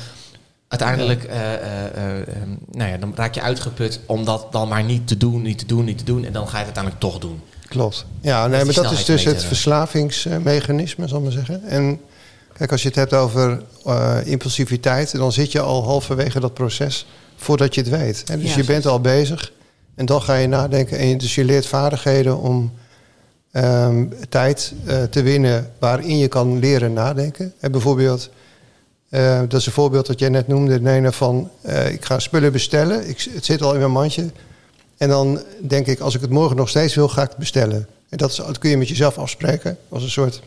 uiteindelijk 0.67 1.23
eh, 1.23 1.53
eh, 1.53 1.85
eh, 1.95 2.27
ehm, 2.27 2.49
nou 2.71 2.91
ja, 2.91 2.97
dan 2.97 3.13
raak 3.15 3.35
je 3.35 3.41
uitgeput 3.41 3.99
om 4.05 4.25
dat 4.25 4.51
dan 4.51 4.67
maar 4.67 4.83
niet 4.83 5.07
te 5.07 5.17
doen, 5.17 5.41
niet 5.41 5.57
te 5.59 5.65
doen, 5.65 5.85
niet 5.85 5.97
te 5.97 6.03
doen. 6.03 6.25
En 6.25 6.33
dan 6.33 6.47
ga 6.47 6.59
je 6.59 6.65
het 6.65 6.77
uiteindelijk 6.77 7.01
toch 7.03 7.19
doen. 7.19 7.41
Klopt. 7.73 8.05
Ja, 8.21 8.47
nee, 8.47 8.65
maar 8.65 8.73
dat 8.73 8.91
is 8.91 9.05
dus 9.05 9.23
het 9.23 9.43
verslavingsmechanisme, 9.43 11.07
zal 11.07 11.17
ik 11.17 11.23
maar 11.23 11.33
zeggen. 11.33 11.63
En 11.63 11.99
kijk, 12.57 12.71
als 12.71 12.81
je 12.81 12.87
het 12.87 12.97
hebt 12.97 13.13
over 13.13 13.61
eh, 13.85 14.17
impulsiviteit, 14.23 15.17
dan 15.17 15.31
zit 15.31 15.51
je 15.51 15.59
al 15.59 15.83
halverwege 15.83 16.39
dat 16.39 16.53
proces 16.53 17.07
voordat 17.35 17.75
je 17.75 17.81
het 17.81 17.89
weet. 17.89 18.27
Dus 18.27 18.49
Ja, 18.49 18.57
je 18.57 18.63
bent 18.63 18.85
al 18.85 19.01
bezig 19.01 19.51
en 19.95 20.05
dan 20.05 20.21
ga 20.21 20.35
je 20.35 20.47
nadenken. 20.47 20.97
En 20.97 21.17
dus 21.17 21.35
je 21.35 21.43
leert 21.43 21.65
vaardigheden 21.65 22.37
om 22.37 22.73
ehm, 23.51 24.05
tijd 24.29 24.73
eh, 24.85 25.03
te 25.03 25.21
winnen 25.21 25.71
waarin 25.79 26.17
je 26.17 26.27
kan 26.27 26.59
leren 26.59 26.93
nadenken. 26.93 27.53
En 27.59 27.71
bijvoorbeeld, 27.71 28.29
eh, 29.09 29.39
dat 29.39 29.59
is 29.59 29.65
een 29.65 29.71
voorbeeld 29.71 30.05
dat 30.05 30.19
jij 30.19 30.29
net 30.29 30.47
noemde, 30.47 30.81
Nena, 30.81 31.11
van 31.11 31.49
ik 31.89 32.05
ga 32.05 32.19
spullen 32.19 32.51
bestellen. 32.51 33.09
Ik, 33.09 33.27
het 33.33 33.45
zit 33.45 33.61
al 33.61 33.73
in 33.73 33.79
mijn 33.79 33.91
mandje. 33.91 34.25
En 35.03 35.09
dan 35.09 35.41
denk 35.61 35.87
ik, 35.87 35.99
als 35.99 36.15
ik 36.15 36.21
het 36.21 36.29
morgen 36.29 36.55
nog 36.55 36.69
steeds 36.69 36.95
wil, 36.95 37.07
ga 37.07 37.21
ik 37.21 37.29
het 37.29 37.37
bestellen. 37.37 37.87
En 38.09 38.17
dat, 38.17 38.29
is, 38.29 38.35
dat 38.35 38.57
kun 38.57 38.69
je 38.69 38.77
met 38.77 38.87
jezelf 38.87 39.17
afspreken. 39.17 39.77
Als 39.89 40.03
een 40.03 40.09
soort, 40.09 40.41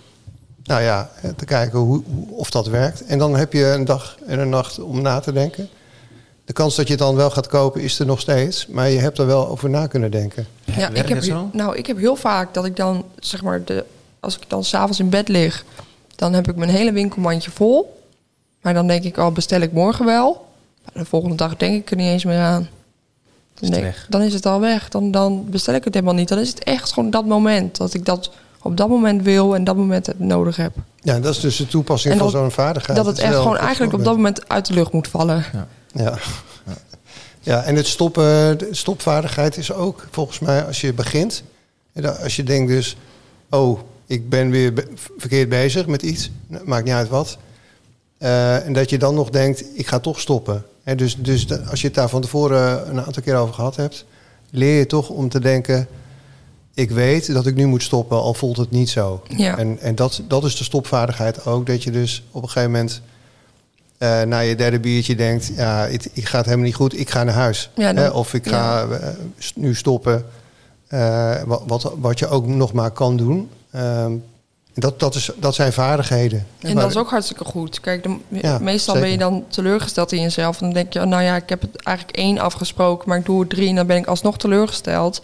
nou 0.64 0.82
ja, 0.82 1.10
te 1.36 1.44
kijken 1.44 1.78
hoe, 1.78 2.02
hoe- 2.14 2.30
of 2.38 2.50
dat 2.50 2.66
werkt. 2.66 3.04
En 3.04 3.18
dan 3.18 3.36
heb 3.36 3.52
je 3.52 3.64
een 3.66 3.84
dag 3.84 4.16
en 4.26 4.38
een 4.38 4.48
nacht 4.48 4.78
om 4.78 5.02
na 5.02 5.20
te 5.20 5.32
denken. 5.32 5.68
De 6.44 6.52
kans 6.52 6.74
dat 6.76 6.86
je 6.86 6.92
het 6.92 7.02
dan 7.02 7.14
wel 7.16 7.30
gaat 7.30 7.46
kopen 7.46 7.80
is 7.80 7.98
er 7.98 8.06
nog 8.06 8.20
steeds. 8.20 8.66
Maar 8.66 8.88
je 8.90 8.98
hebt 8.98 9.18
er 9.18 9.26
wel 9.26 9.48
over 9.48 9.70
na 9.70 9.86
kunnen 9.86 10.10
denken. 10.10 10.46
Ja, 10.64 10.88
ik 10.88 11.08
heb, 11.08 11.22
nou, 11.52 11.76
ik 11.76 11.86
heb 11.86 11.98
heel 11.98 12.16
vaak 12.16 12.54
dat 12.54 12.64
ik 12.64 12.76
dan, 12.76 13.04
zeg 13.18 13.42
maar, 13.42 13.64
de, 13.64 13.84
als 14.20 14.36
ik 14.36 14.42
dan 14.48 14.64
s'avonds 14.64 14.98
in 14.98 15.08
bed 15.08 15.28
lig, 15.28 15.64
dan 16.14 16.32
heb 16.32 16.48
ik 16.48 16.56
mijn 16.56 16.70
hele 16.70 16.92
winkelmandje 16.92 17.50
vol. 17.50 18.02
Maar 18.62 18.74
dan 18.74 18.86
denk 18.86 19.04
ik, 19.04 19.16
oh, 19.16 19.32
bestel 19.32 19.60
ik 19.60 19.72
morgen 19.72 20.04
wel. 20.04 20.46
Maar 20.84 21.02
de 21.02 21.08
volgende 21.08 21.36
dag 21.36 21.56
denk 21.56 21.74
ik 21.82 21.90
er 21.90 21.96
niet 21.96 22.06
eens 22.10 22.24
meer 22.24 22.38
aan. 22.40 22.68
Weg. 23.60 24.06
dan 24.08 24.22
is 24.22 24.32
het 24.32 24.46
al 24.46 24.60
weg. 24.60 24.88
Dan, 24.88 25.10
dan 25.10 25.44
bestel 25.50 25.74
ik 25.74 25.84
het 25.84 25.94
helemaal 25.94 26.14
niet. 26.14 26.28
Dan 26.28 26.38
is 26.38 26.48
het 26.48 26.64
echt 26.64 26.92
gewoon 26.92 27.10
dat 27.10 27.24
moment 27.26 27.76
dat 27.76 27.94
ik 27.94 28.04
dat 28.04 28.30
op 28.62 28.76
dat 28.76 28.88
moment 28.88 29.22
wil 29.22 29.54
en 29.54 29.64
dat 29.64 29.76
moment 29.76 30.06
het 30.06 30.18
nodig 30.18 30.56
heb. 30.56 30.72
Ja, 31.00 31.18
dat 31.20 31.34
is 31.34 31.40
dus 31.40 31.56
de 31.56 31.66
toepassing 31.66 32.18
van 32.18 32.30
zo'n 32.30 32.50
vaardigheid. 32.50 32.96
dat 32.98 33.06
het 33.06 33.18
echt 33.18 33.34
gewoon 33.36 33.56
eigenlijk 33.58 33.92
op 33.92 34.04
dat 34.04 34.14
moment 34.16 34.48
uit 34.48 34.66
de 34.66 34.74
lucht 34.74 34.92
moet 34.92 35.08
vallen. 35.08 35.44
Ja. 35.94 36.18
ja, 37.40 37.62
en 37.62 37.76
het 37.76 37.86
stoppen, 37.86 38.58
de 38.58 38.68
stopvaardigheid 38.70 39.56
is 39.56 39.72
ook 39.72 40.06
volgens 40.10 40.38
mij 40.38 40.64
als 40.64 40.80
je 40.80 40.92
begint. 40.92 41.42
en 41.92 42.02
dan- 42.02 42.18
Als 42.18 42.36
je 42.36 42.42
denkt 42.42 42.70
dus, 42.70 42.96
oh, 43.50 43.78
ik 44.06 44.28
ben 44.28 44.50
weer 44.50 44.72
verkeerd 45.16 45.48
bezig 45.48 45.86
met 45.86 46.02
iets, 46.02 46.30
maakt 46.64 46.84
niet 46.84 46.94
uit 46.94 47.08
wat. 47.08 47.38
Eh, 48.18 48.66
en 48.66 48.72
dat 48.72 48.90
je 48.90 48.98
dan 48.98 49.14
nog 49.14 49.30
denkt, 49.30 49.64
ik 49.74 49.86
ga 49.86 49.98
toch 49.98 50.20
stoppen. 50.20 50.64
Dus 50.94 51.16
dus 51.16 51.46
de- 51.46 51.62
als 51.62 51.80
je 51.80 51.86
het 51.86 51.96
daar 51.96 52.08
van 52.08 52.20
tevoren 52.20 52.88
een 52.90 53.00
aantal 53.04 53.22
keer 53.22 53.36
over 53.36 53.54
gehad 53.54 53.76
hebt, 53.76 54.04
leer 54.50 54.78
je 54.78 54.86
toch 54.86 55.08
om 55.08 55.28
te 55.28 55.40
denken, 55.40 55.86
ik 56.74 56.90
weet 56.90 57.32
dat 57.32 57.46
ik 57.46 57.54
nu 57.54 57.66
moet 57.66 57.82
stoppen, 57.82 58.16
al 58.16 58.34
voelt 58.34 58.56
het 58.56 58.70
niet 58.70 58.88
zo. 58.88 59.22
Ja. 59.36 59.58
En, 59.58 59.78
en 59.80 59.94
dat, 59.94 60.22
dat 60.28 60.44
is 60.44 60.56
de 60.56 60.64
stopvaardigheid 60.64 61.46
ook, 61.46 61.66
dat 61.66 61.82
je 61.82 61.90
dus 61.90 62.24
op 62.30 62.42
een 62.42 62.48
gegeven 62.48 62.70
moment 62.70 63.00
eh, 63.98 64.22
na 64.22 64.38
je 64.38 64.54
derde 64.56 64.80
biertje 64.80 65.14
denkt, 65.14 65.50
ja, 65.56 65.86
ik, 65.86 66.08
ik 66.12 66.26
ga 66.26 66.36
het 66.36 66.44
helemaal 66.46 66.66
niet 66.66 66.74
goed, 66.74 66.98
ik 66.98 67.10
ga 67.10 67.24
naar 67.24 67.34
huis. 67.34 67.70
Ja, 67.74 67.92
dan- 67.92 68.04
Hè, 68.04 68.10
of 68.10 68.34
ik 68.34 68.48
ga 68.48 68.86
eh, 68.88 69.08
nu 69.54 69.74
stoppen, 69.74 70.24
eh, 70.86 71.42
wat, 71.46 71.62
wat, 71.66 71.92
wat 72.00 72.18
je 72.18 72.28
ook 72.28 72.46
nog 72.46 72.72
maar 72.72 72.90
kan 72.90 73.16
doen. 73.16 73.48
Ehm, 73.70 74.12
dat, 74.78 75.00
dat, 75.00 75.14
is, 75.14 75.30
dat 75.36 75.54
zijn 75.54 75.72
vaardigheden. 75.72 76.46
En 76.60 76.74
dat 76.74 76.90
is 76.90 76.96
ook 76.96 77.10
hartstikke 77.10 77.44
goed. 77.44 77.80
Kijk, 77.80 78.02
de- 78.02 78.16
Ja, 78.28 78.58
meestal 78.58 78.94
ben 78.94 79.10
je 79.10 79.18
dan 79.18 79.44
teleurgesteld 79.48 80.12
in 80.12 80.20
jezelf. 80.20 80.56
En 80.60 80.64
dan 80.64 80.72
denk 80.74 80.92
je, 80.92 81.00
oh, 81.00 81.06
nou 81.06 81.22
ja, 81.22 81.36
ik 81.36 81.48
heb 81.48 81.60
het 81.60 81.82
eigenlijk 81.82 82.16
één 82.16 82.38
afgesproken, 82.38 83.08
maar 83.08 83.18
ik 83.18 83.24
doe 83.24 83.42
er 83.42 83.48
drie 83.48 83.68
en 83.68 83.74
dan 83.74 83.86
ben 83.86 83.96
ik 83.96 84.06
alsnog 84.06 84.38
teleurgesteld. 84.38 85.22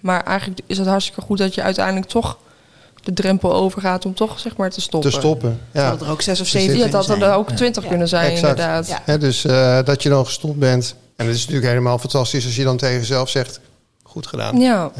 Maar 0.00 0.24
eigenlijk 0.24 0.60
is 0.66 0.78
het 0.78 0.86
hartstikke 0.86 1.20
goed 1.20 1.38
dat 1.38 1.54
je 1.54 1.62
uiteindelijk 1.62 2.06
toch 2.06 2.38
de 3.02 3.12
drempel 3.12 3.52
overgaat 3.54 4.04
om 4.06 4.14
toch 4.14 4.38
zeg 4.40 4.56
maar 4.56 4.70
te 4.70 4.80
stoppen. 4.80 5.10
te 5.10 5.16
stoppen. 5.16 5.60
Ja. 5.72 5.90
Dat 5.90 6.00
er 6.00 6.10
ook 6.10 6.22
zes 6.22 6.40
of 6.40 6.46
zeven 6.46 6.76
Ja, 6.78 6.86
dat 6.88 7.08
er 7.08 7.32
ook 7.34 7.50
twintig 7.50 7.82
Ja. 7.82 7.88
kunnen 7.88 8.08
zijn, 8.08 8.30
Exact. 8.30 8.58
inderdaad. 8.58 9.20
Dus 9.20 9.44
eh, 9.44 9.78
dat 9.84 10.02
je 10.02 10.08
dan 10.08 10.24
gestopt 10.26 10.58
bent. 10.58 10.94
En 11.16 11.26
het 11.26 11.34
is 11.34 11.40
natuurlijk 11.40 11.68
helemaal 11.68 11.98
fantastisch 11.98 12.44
als 12.44 12.56
je 12.56 12.64
dan 12.64 12.76
tegen 12.76 12.98
jezelf 12.98 13.28
zegt, 13.28 13.60
goed 14.10 14.26
gedaan. 14.26 14.60
Ja. 14.60 14.92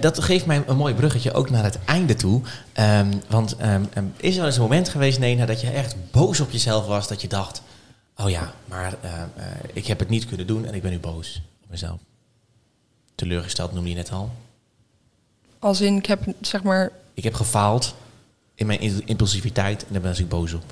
Dat 0.00 0.22
geeft 0.22 0.46
mij 0.46 0.62
een 0.66 0.76
mooi 0.76 0.94
bruggetje 0.94 1.32
ook 1.32 1.50
naar 1.50 1.64
het 1.64 1.78
einde 1.84 2.14
toe. 2.14 2.40
Ehm, 2.72 3.12
want 3.28 3.56
ehm, 3.56 3.84
ehm, 3.94 4.04
is 4.16 4.30
er 4.30 4.36
wel 4.36 4.46
eens 4.46 4.56
een 4.56 4.62
moment 4.62 4.88
geweest, 4.88 5.18
Nena, 5.18 5.46
dat 5.46 5.60
je 5.60 5.70
echt 5.70 5.94
boos 6.10 6.40
op 6.40 6.50
jezelf 6.50 6.86
was? 6.86 7.08
Dat 7.08 7.20
je 7.20 7.28
dacht, 7.28 7.62
oh 8.16 8.30
ja, 8.30 8.54
maar 8.64 8.94
eh, 9.00 9.12
ik 9.72 9.86
heb 9.86 9.98
het 9.98 10.08
niet 10.08 10.26
kunnen 10.26 10.46
doen 10.46 10.64
en 10.64 10.74
ik 10.74 10.82
ben 10.82 10.90
nu 10.90 10.98
boos 10.98 11.42
op 11.62 11.70
mezelf. 11.70 11.98
Teleurgesteld 13.14 13.72
noemde 13.72 13.88
je 13.88 13.96
net 13.96 14.10
al. 14.12 14.30
Als 15.58 15.80
in, 15.80 15.96
ik 15.96 16.06
heb 16.06 16.22
zeg 16.40 16.62
maar, 16.62 16.92
Ik 17.14 17.24
heb 17.24 17.34
gefaald 17.34 17.94
in 18.54 18.66
mijn 18.66 19.06
impulsiviteit 19.06 19.82
en 19.86 19.92
daar 19.92 20.02
ben 20.02 20.18
ik 20.18 20.28
boos 20.28 20.52
op. 20.52 20.62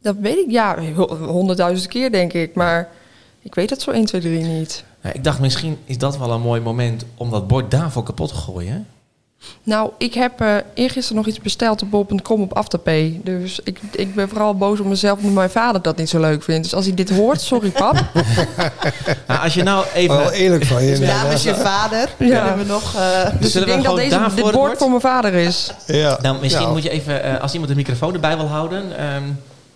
dat 0.00 0.16
weet 0.16 0.38
ik, 0.38 0.50
ja, 0.50 0.82
honderdduizend 1.08 1.88
keer 1.88 2.12
denk 2.12 2.32
ik. 2.32 2.54
Maar 2.54 2.88
ik 3.40 3.54
weet 3.54 3.70
het 3.70 3.82
zo 3.82 3.90
1, 3.90 4.04
2, 4.04 4.20
3 4.20 4.42
niet. 4.42 4.84
Nou, 5.02 5.14
ik 5.14 5.24
dacht, 5.24 5.38
misschien 5.38 5.78
is 5.84 5.98
dat 5.98 6.18
wel 6.18 6.30
een 6.30 6.40
mooi 6.40 6.60
moment 6.60 7.04
om 7.14 7.30
dat 7.30 7.46
bord 7.46 7.70
daarvoor 7.70 8.02
kapot 8.02 8.28
te 8.28 8.34
gooien. 8.34 8.86
Nou, 9.62 9.90
ik 9.98 10.14
heb 10.14 10.40
eh 10.40 10.56
eergisteren 10.74 11.16
nog 11.16 11.26
iets 11.26 11.40
besteld 11.40 11.82
op 11.82 11.90
bol.com 11.90 12.42
op 12.42 12.52
Afterpay. 12.56 13.20
Dus 13.24 13.60
ik, 13.64 13.80
ik 13.92 14.14
ben 14.14 14.28
vooral 14.28 14.54
boos 14.56 14.80
op 14.80 14.86
mezelf 14.86 15.18
omdat 15.18 15.32
mijn 15.34 15.50
vader 15.50 15.82
dat 15.82 15.96
niet 15.96 16.08
zo 16.08 16.20
leuk 16.20 16.42
vindt. 16.42 16.62
Dus 16.62 16.74
als 16.74 16.84
hij 16.86 16.94
dit 16.94 17.10
hoort, 17.10 17.40
sorry 17.40 17.70
pap. 17.70 17.96
Nou, 19.26 19.40
als 19.42 19.54
je 19.54 19.62
nou 19.62 19.84
even... 19.94 20.16
Wel 20.16 20.30
eerlijk 20.30 20.64
van 20.64 20.82
je. 20.84 20.90
Dus 20.98 21.08
namens 21.08 21.42
je 21.42 21.54
vader 21.54 22.08
Ja. 22.18 22.40
kunnen 22.42 22.58
we 22.66 22.72
nog... 22.72 22.94
eh, 22.96 23.40
Dus 23.40 23.52
Zullen 23.52 23.68
ik 23.68 23.74
we 23.74 23.82
denk 23.82 23.84
dat 23.84 23.96
deze, 23.96 24.18
dit 24.18 24.20
het 24.34 24.40
bord 24.40 24.54
bord? 24.54 24.78
voor 24.78 24.88
mijn 24.88 25.00
vader 25.00 25.34
is. 25.34 25.72
Ja. 25.86 26.18
Nou, 26.22 26.40
misschien 26.40 26.68
moet 26.70 26.82
je 26.82 26.90
even, 26.90 27.22
eh, 27.22 27.40
als 27.40 27.52
iemand 27.52 27.70
de 27.70 27.76
microfoon 27.76 28.14
erbij 28.14 28.36
wil 28.36 28.46
houden, 28.48 28.98
ehm, 28.98 29.22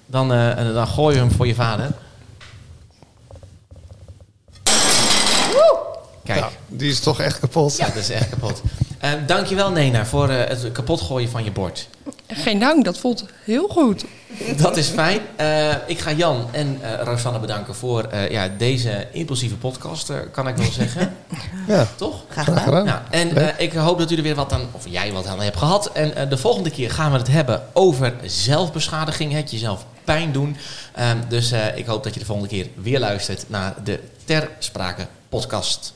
dan, 0.06 0.32
eh, 0.32 0.74
dan 0.74 0.86
gooi 0.86 1.14
je 1.14 1.20
hem 1.20 1.30
voor 1.30 1.46
je 1.46 1.54
vader. 1.54 1.90
Kijk, 6.24 6.40
nou, 6.40 6.52
die 6.66 6.90
is 6.90 7.00
toch 7.00 7.20
echt 7.20 7.38
kapot. 7.38 7.76
ja. 7.76 7.86
dat 7.86 7.96
is 7.96 8.10
echt 8.10 8.28
kapot. 8.28 8.62
Ehm 9.00 9.26
dankjewel 9.26 9.70
Nena 9.70 10.06
voor 10.06 10.28
eh, 10.28 10.48
het 10.48 10.72
kapot 10.72 11.00
gooien 11.00 11.28
van 11.30 11.44
je 11.44 11.50
bord. 11.50 11.88
Geen 12.28 12.58
dank, 12.58 12.84
dat 12.84 12.98
voelt 12.98 13.24
heel 13.44 13.68
goed. 13.68 14.04
Dat 14.56 14.76
is 14.76 14.88
fijn. 14.88 15.20
Eh, 15.36 15.74
ik 15.86 15.98
ga 15.98 16.12
Jan 16.12 16.48
en 16.52 16.78
eh 16.82 17.04
Rosanne 17.04 17.38
bedanken 17.38 17.74
voor 17.74 18.02
eh, 18.04 18.30
ja, 18.30 18.48
deze 18.58 19.06
impulsieve 19.12 19.56
podcast, 19.56 20.12
kan 20.32 20.48
ik 20.48 20.56
wel 20.56 20.72
zeggen. 20.72 21.14
Ja, 21.66 21.86
Toch? 21.96 22.22
graag 22.28 22.44
graag 22.44 22.62
gedaan. 22.64 22.84
Nou, 22.84 23.00
en 23.10 23.36
eh, 23.36 23.64
ik 23.64 23.72
hoop 23.72 23.98
dat 23.98 24.10
u 24.10 24.16
er 24.16 24.22
weer 24.22 24.34
wat 24.34 24.52
aan, 24.52 24.68
of 24.72 24.84
jij 24.88 25.12
wat 25.12 25.26
aan 25.26 25.40
hebt 25.40 25.56
gehad. 25.56 25.92
En 25.92 26.28
de 26.28 26.36
volgende 26.38 26.70
keer 26.70 26.90
gaan 26.90 27.12
we 27.12 27.18
het 27.18 27.28
hebben 27.28 27.62
over 27.72 28.14
zelfbeschadiging, 28.24 29.32
het 29.32 29.50
jezelf 29.50 29.84
pijn 30.04 30.32
doen. 30.32 30.56
Ehm, 30.94 31.16
dus 31.28 31.50
eh, 31.52 31.76
ik 31.76 31.86
hoop 31.86 32.02
dat 32.04 32.14
je 32.14 32.20
de 32.20 32.26
volgende 32.26 32.50
keer 32.50 32.68
weer 32.74 32.98
luistert 33.00 33.44
naar 33.48 33.74
de 33.84 34.00
Ter 34.24 34.50
Sprake 34.58 35.06
podcast. 35.36 35.92